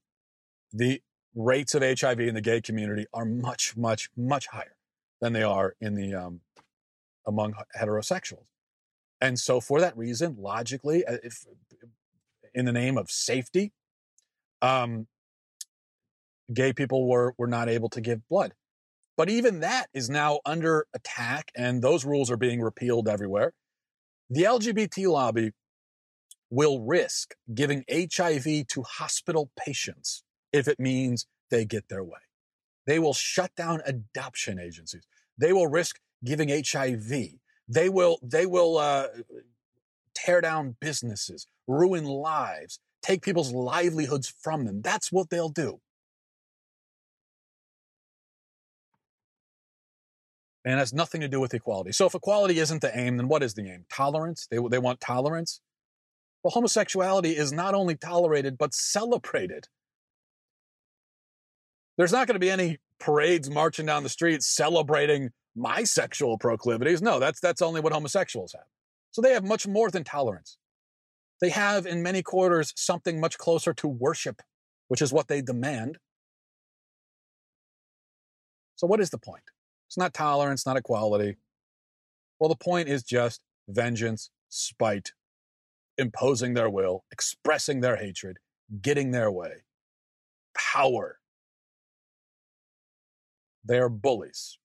The 0.72 1.02
rates 1.36 1.74
of 1.74 1.84
HIV 1.84 2.20
in 2.20 2.36
the 2.36 2.42
gay 2.42 2.62
community 2.62 3.06
are 3.14 3.26
much, 3.26 3.76
much, 3.78 4.10
much 4.16 4.48
higher 4.48 4.76
than 5.22 5.34
they 5.34 5.44
are 5.44 5.76
in 5.80 5.96
the 5.96 6.14
um, 6.14 6.42
among 7.26 7.54
heterosexuals. 7.80 8.46
And 9.22 9.40
so, 9.40 9.62
for 9.62 9.80
that 9.80 9.98
reason, 9.98 10.36
logically, 10.38 11.06
uh, 11.06 11.18
if 11.24 11.46
in 12.54 12.66
the 12.66 12.74
name 12.74 12.98
of 12.98 13.10
safety, 13.10 13.72
um, 14.64 15.08
gay 16.52 16.74
people 16.74 17.08
were 17.08 17.34
were 17.38 17.48
not 17.48 17.70
able 17.70 17.90
to 17.90 18.02
give 18.02 18.28
blood. 18.28 18.54
But 19.16 19.30
even 19.30 19.60
that 19.60 19.90
is 19.94 20.10
now 20.10 20.40
under 20.46 20.88
attack, 20.96 21.52
and 21.56 21.84
those 21.84 22.04
rules 22.04 22.32
are 22.32 22.38
being 22.38 22.62
repealed 22.62 23.08
everywhere. 23.08 23.54
The 24.30 24.44
LGBT 24.44 25.08
lobby 25.08 25.52
will 26.50 26.82
risk 26.82 27.36
giving 27.54 27.84
HIV 27.92 28.68
to 28.68 28.84
hospital 28.84 29.52
patients 29.58 30.24
if 30.52 30.68
it 30.68 30.80
means 30.80 31.28
they 31.52 31.66
get 31.66 31.90
their 31.90 32.04
way. 32.04 32.20
They 32.88 33.00
will 33.00 33.14
shut 33.14 33.56
down 33.56 33.82
adoption 33.86 34.60
agencies. 34.60 35.04
They 35.38 35.54
will 35.54 35.68
risk 35.68 36.00
giving 36.24 36.50
HIV. 36.50 37.12
They 37.68 37.90
will, 37.90 38.20
they 38.22 38.46
will 38.46 38.78
uh, 38.78 39.08
tear 40.14 40.42
down 40.42 40.76
businesses, 40.80 41.48
ruin 41.68 42.06
lives, 42.06 42.80
take 43.04 43.22
people's 43.22 43.52
livelihoods 43.52 44.34
from 44.42 44.66
them. 44.66 44.82
That's 44.82 45.12
what 45.12 45.30
they'll 45.30 45.50
do. 45.50 45.80
And 50.66 50.76
it 50.76 50.78
has 50.78 50.94
nothing 50.94 51.20
to 51.22 51.28
do 51.28 51.42
with 51.42 51.54
equality. 51.54 51.92
So 51.92 52.06
if 52.06 52.16
equality 52.16 52.58
isn't 52.60 52.82
the 52.82 52.98
aim, 52.98 53.18
then 53.18 53.28
what 53.28 53.44
is 53.44 53.54
the 53.54 53.70
aim? 53.70 53.86
Tolerance? 53.92 54.48
They, 54.50 54.58
they 54.72 54.80
want 54.80 55.02
tolerance? 55.02 55.60
Well, 56.42 56.52
homosexuality 56.52 57.36
is 57.36 57.52
not 57.52 57.74
only 57.74 57.96
tolerated, 57.96 58.58
but 58.58 58.74
celebrated. 58.74 59.68
There's 61.98 62.14
not 62.14 62.28
going 62.28 62.36
to 62.36 62.40
be 62.40 62.50
any 62.50 62.80
parades 63.00 63.50
marching 63.50 63.86
down 63.86 64.04
the 64.04 64.10
streets 64.10 64.48
celebrating 64.48 65.32
my 65.56 65.84
sexual 65.84 66.38
proclivities. 66.38 67.02
No, 67.02 67.20
that's, 67.20 67.42
that's 67.42 67.62
only 67.62 67.82
what 67.82 67.94
homosexuals 67.94 68.54
have. 68.54 68.66
So 69.12 69.22
they 69.22 69.34
have 69.34 69.44
much 69.44 69.68
more 69.68 69.92
than 69.92 70.04
tolerance. 70.04 70.58
They 71.44 71.50
have, 71.50 71.86
in 71.86 72.02
many 72.02 72.24
quarters, 72.24 72.72
something 72.78 73.20
much 73.20 73.38
closer 73.38 73.74
to 73.74 73.86
worship, 73.86 74.42
which 74.88 75.02
is 75.02 75.12
what 75.12 75.28
they 75.28 75.42
demand. 75.42 75.98
So, 78.78 78.88
what 78.88 79.02
is 79.02 79.10
the 79.10 79.18
point? 79.18 79.44
It's 79.90 79.98
not 79.98 80.14
tolerance, 80.14 80.66
not 80.66 80.78
equality. 80.78 81.36
Well, 82.40 82.48
the 82.48 82.56
point 82.56 82.88
is 82.88 83.04
just 83.04 83.42
vengeance, 83.68 84.30
spite, 84.48 85.12
imposing 85.98 86.54
their 86.54 86.70
will, 86.70 87.04
expressing 87.12 87.82
their 87.82 87.98
hatred, 87.98 88.38
getting 88.82 89.12
their 89.12 89.30
way, 89.30 89.66
power. 90.56 91.20
They're 93.66 93.90
bullies. 93.90 94.60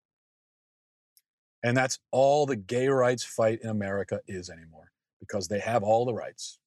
And 1.65 1.77
that's 1.77 1.99
all 2.13 2.47
the 2.47 2.55
gay 2.55 2.87
rights 2.87 3.25
fight 3.25 3.63
in 3.65 3.69
America 3.69 4.21
is 4.29 4.49
anymore 4.49 4.93
because 5.19 5.49
they 5.49 5.59
have 5.59 5.83
all 5.83 6.05
the 6.05 6.15
rights. 6.15 6.61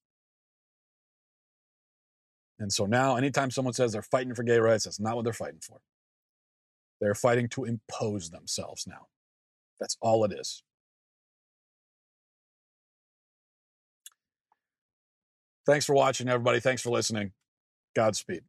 And 2.62 2.72
so 2.72 2.86
now, 2.86 3.16
anytime 3.16 3.50
someone 3.50 3.74
says 3.74 3.92
they're 3.92 4.04
fighting 4.04 4.36
for 4.36 4.44
gay 4.44 4.60
rights, 4.60 4.84
that's 4.84 5.00
not 5.00 5.16
what 5.16 5.24
they're 5.24 5.34
fighting 5.34 5.62
for. 5.66 5.80
They're 7.02 7.16
fighting 7.16 7.50
to 7.50 7.66
impose 7.66 8.30
themselves 8.30 8.86
now. 8.86 9.08
That's 9.80 9.98
all 10.00 10.24
it 10.26 10.32
is. 10.32 10.62
Thanks 15.66 15.86
for 15.88 15.96
watching, 15.96 16.30
everybody. 16.30 16.60
Thanks 16.60 16.84
for 16.84 16.92
listening. 16.92 17.32
Godspeed. 17.96 18.44